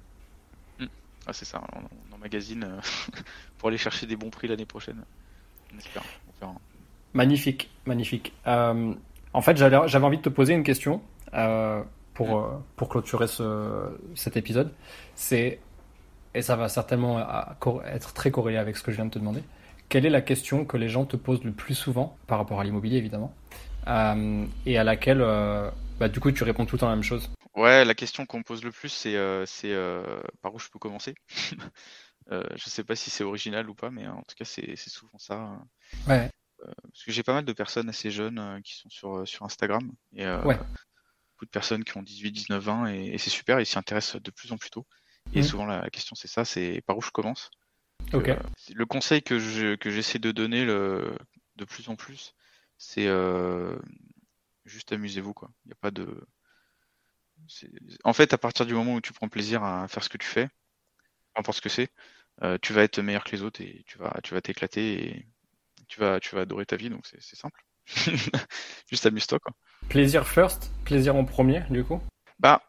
[1.25, 2.81] Ah, c'est ça, on, on emmagasine euh,
[3.57, 5.03] pour aller chercher des bons prix l'année prochaine.
[5.73, 6.03] On espère.
[6.41, 6.55] On.
[7.13, 8.33] Magnifique, magnifique.
[8.47, 8.93] Euh,
[9.33, 11.01] en fait, j'avais envie de te poser une question
[11.33, 11.81] euh,
[12.13, 14.71] pour, euh, pour clôturer ce, cet épisode.
[15.15, 15.59] C'est,
[16.33, 17.19] et ça va certainement
[17.85, 19.43] être très corrélé avec ce que je viens de te demander,
[19.89, 22.63] quelle est la question que les gens te posent le plus souvent, par rapport à
[22.63, 23.33] l'immobilier évidemment,
[24.65, 25.69] et à laquelle, euh,
[25.99, 28.39] bah, du coup, tu réponds tout le temps la même chose Ouais, la question qu'on
[28.39, 31.13] me pose le plus, c'est euh, euh, par où je peux commencer?
[32.31, 35.17] euh, je sais pas si c'est original ou pas, mais en tout cas, c'est souvent
[35.19, 35.35] ça.
[36.07, 36.29] euh, Ouais.
[36.65, 39.43] Parce que j'ai pas mal de personnes assez jeunes euh, qui sont sur, euh, sur
[39.45, 40.55] Instagram et euh, Ouais.
[40.55, 44.21] beaucoup de personnes qui ont 18, 19, 20 et, et c'est super, ils s'y intéressent
[44.21, 44.85] de plus en plus tôt.
[45.33, 45.43] Et Mhm.
[45.43, 47.49] souvent la, la question c'est ça, c'est par où je commence?
[48.13, 48.29] Ok.
[48.29, 51.17] Euh, c'est- le conseil que je que j'essaie de donner le,
[51.57, 52.33] de plus en plus,
[52.83, 53.77] c'est euh,
[54.65, 55.49] juste amusez-vous quoi.
[55.63, 56.27] Il n'y a pas de
[58.03, 60.27] en fait, à partir du moment où tu prends plaisir à faire ce que tu
[60.27, 61.89] fais, peu importe ce que c'est,
[62.41, 65.27] euh, tu vas être meilleur que les autres et tu vas tu vas t'éclater et
[65.87, 67.63] tu vas tu vas adorer ta vie donc c'est c'est simple.
[68.89, 69.53] Juste amuse-toi quoi.
[69.89, 72.01] Plaisir first, plaisir en premier, du coup.
[72.39, 72.61] Bah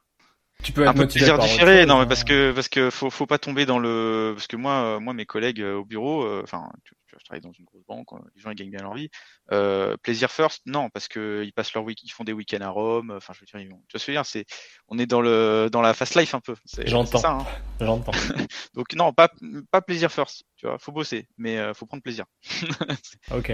[0.64, 2.90] Tu peux être un peu motivé plaisir différé, chose, non mais parce que parce que
[2.90, 5.84] faut faut pas tomber dans le parce que moi euh, moi mes collègues euh, au
[5.84, 8.56] bureau, euh, enfin tu, tu vois, je travaille dans une grosse banque, les gens ils
[8.56, 9.10] gagnent bien leur vie.
[9.52, 12.70] Euh, plaisir first, non parce que ils passent leur week, ils font des week-ends à
[12.70, 13.12] Rome.
[13.14, 14.46] Enfin je veux dire, ils vont, tu vois ce que je veux dire, c'est
[14.88, 16.54] on est dans le dans la fast life un peu.
[16.86, 17.18] J'entends.
[17.18, 17.32] ça.
[17.32, 17.46] Hein.
[17.80, 18.12] J'entends.
[18.74, 19.30] Donc non pas
[19.70, 22.24] pas plaisir first, tu vois, faut bosser, mais euh, faut prendre plaisir.
[23.34, 23.52] Ok.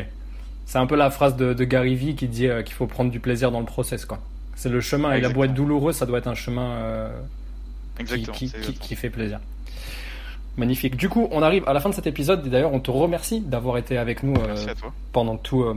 [0.70, 3.10] C'est un peu la phrase de, de Gary Vee qui dit euh, qu'il faut prendre
[3.10, 4.20] du plaisir dans le process, quoi.
[4.60, 7.18] C'est le chemin, et la boîte douloureuse, ça doit être un chemin euh,
[8.34, 9.40] qui, fait plaisir.
[10.58, 10.96] Magnifique.
[10.96, 13.40] Du coup, on arrive à la fin de cet épisode, et d'ailleurs, on te remercie
[13.40, 14.74] d'avoir été avec nous euh,
[15.12, 15.74] pendant tout, euh,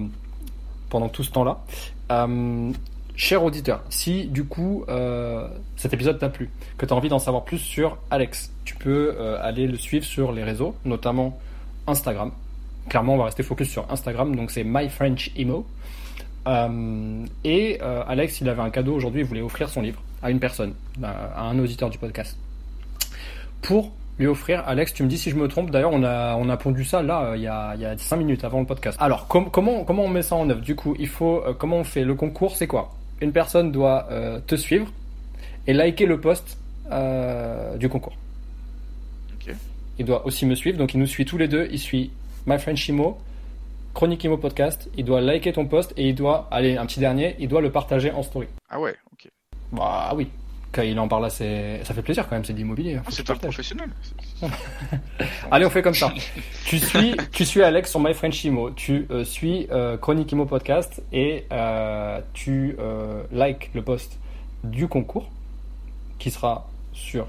[0.90, 1.64] pendant tout ce temps-là.
[3.16, 4.84] Cher auditeur, si du coup
[5.78, 9.16] cet épisode t'a plu, que tu as envie d'en savoir plus sur Alex, tu peux
[9.40, 11.40] aller le suivre sur les réseaux, notamment
[11.88, 12.32] Instagram.
[12.90, 15.66] Clairement, on va rester focus sur Instagram, donc c'est My French Emo.
[16.48, 20.40] Euh, et Alex, il avait un cadeau aujourd'hui, il voulait offrir son livre à une
[20.40, 20.74] personne,
[21.04, 22.38] à un auditeur du podcast.
[23.62, 24.64] Pour lui offrir.
[24.68, 25.72] Alex, tu me dis si je me trompe.
[25.72, 27.98] D'ailleurs, on a, on a pondu ça là, euh, il y a, il y a
[27.98, 28.98] 5 minutes avant le podcast.
[29.02, 29.50] Alors, comment,
[29.84, 30.62] comment on met ça en œuvre?
[30.62, 32.04] Du coup, il faut, euh, comment on fait?
[32.04, 32.94] Le concours, c'est quoi?
[33.22, 34.92] Une personne doit euh, te suivre
[35.68, 36.58] et liker le post
[37.80, 38.14] du concours.
[39.98, 41.68] Il doit aussi me suivre, donc il nous suit tous les deux.
[41.72, 42.12] Il suit
[42.46, 43.18] My Friend Shimo,
[43.94, 44.90] Chronique Imo Podcast.
[44.98, 47.72] Il doit liker ton post et il doit, allez, un petit dernier, il doit le
[47.72, 48.48] partager en story.
[48.70, 49.30] Ah ouais, ok.
[49.72, 50.30] Bah oui,
[50.74, 53.00] quand il en parle là, ça fait plaisir quand même, c'est de l'immobilier.
[53.00, 53.90] Ah, c'est pas professionnel.
[55.52, 56.12] Allez, on fait comme ça.
[56.66, 60.46] tu suis, tu suis Alex sur My French Imo, tu euh, suis euh, Chronique Imo
[60.46, 62.76] Podcast et euh, tu
[63.32, 64.18] like le post
[64.64, 65.30] du concours
[66.18, 67.28] qui sera sur,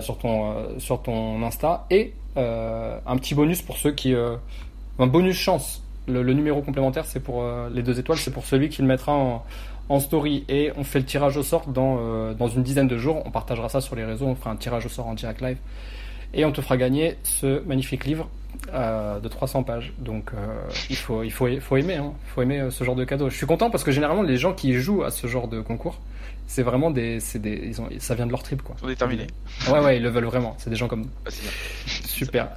[0.00, 4.14] sur, ton, sur ton Insta et un petit bonus pour ceux qui.
[4.98, 5.82] Un bonus chance.
[6.08, 9.12] Le, le numéro complémentaire, c'est pour les deux étoiles, c'est pour celui qui le mettra
[9.12, 9.44] en
[9.88, 12.98] en story et on fait le tirage au sort dans, euh, dans une dizaine de
[12.98, 13.22] jours.
[13.24, 15.58] On partagera ça sur les réseaux, on fera un tirage au sort en direct live
[16.34, 18.28] et on te fera gagner ce magnifique livre
[18.72, 19.92] euh, de 300 pages.
[19.98, 20.46] Donc euh,
[20.90, 22.12] il, faut, il faut, faut aimer, hein.
[22.34, 23.30] faut aimer ce genre de cadeau.
[23.30, 26.00] Je suis content parce que généralement les gens qui jouent à ce genre de concours,
[26.48, 28.74] c'est vraiment des, des ils ont, ça vient de leur trip quoi.
[28.78, 29.26] Ils sont déterminés.
[29.70, 30.54] Ouais ouais, ils le veulent vraiment.
[30.58, 31.30] C'est des gens comme nous.
[31.86, 32.48] Super.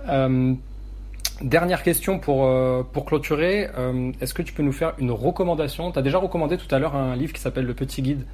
[1.42, 3.70] Dernière question pour, euh, pour clôturer.
[3.78, 5.92] Euh, est-ce que tu peux nous faire une recommandation?
[5.92, 8.26] Tu as déjà recommandé tout à l'heure un livre qui s'appelle Le Petit Guide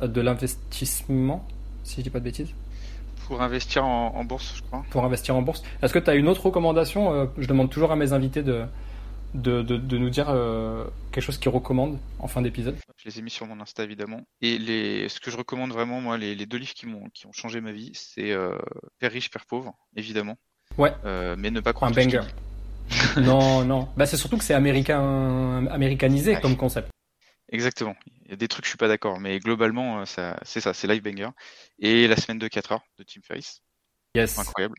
[0.00, 1.44] de l'investissement,
[1.82, 2.54] si je dis pas de bêtises?
[3.26, 4.84] Pour investir en, bourse, je crois.
[4.90, 5.64] Pour investir en bourse.
[5.82, 7.12] Est-ce que tu as une autre recommandation?
[7.12, 8.64] Euh, Je demande toujours à mes invités de,
[9.34, 10.26] de, de, nous dire
[11.10, 12.76] quelque chose qu'ils recommandent en fin d'épisode.
[12.96, 14.20] Je les ai mis sur mon Insta évidemment.
[14.40, 17.26] Et les, ce que je recommande vraiment, moi, les, les deux livres qui, m'ont, qui
[17.26, 18.36] ont changé ma vie, c'est
[19.00, 20.36] Père riche, Père pauvre, évidemment.
[20.78, 20.92] Ouais.
[21.04, 21.90] mais ne pas croire.
[21.90, 22.20] Un banger
[23.20, 23.88] non, non.
[23.96, 26.90] Bah, c'est surtout que c'est américain, américanisé comme concept.
[27.52, 27.94] Exactement.
[28.24, 30.72] Il y a des trucs, je suis pas d'accord, mais globalement, euh, ça, c'est ça,
[30.72, 31.28] c'est Live Banger.
[31.78, 33.60] Et la semaine de 4 heures de Tim Ferriss.
[34.14, 34.38] Yes.
[34.38, 34.76] Incroyable.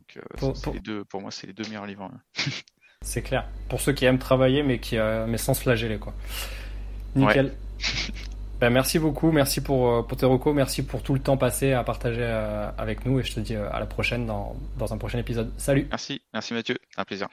[0.00, 2.10] Donc, euh, pour, Les deux, pour moi, c'est les deux meilleurs livres.
[2.12, 2.20] Hein.
[3.02, 3.48] c'est clair.
[3.68, 6.14] Pour ceux qui aiment travailler, mais qui, euh, mais sans se flageller, quoi.
[7.14, 7.54] Nickel.
[8.64, 11.84] Ben, merci beaucoup, merci pour, pour tes recos, merci pour tout le temps passé à
[11.84, 12.24] partager
[12.78, 15.52] avec nous et je te dis à la prochaine dans, dans un prochain épisode.
[15.58, 15.86] Salut.
[15.90, 17.28] Merci, merci Mathieu, un plaisir.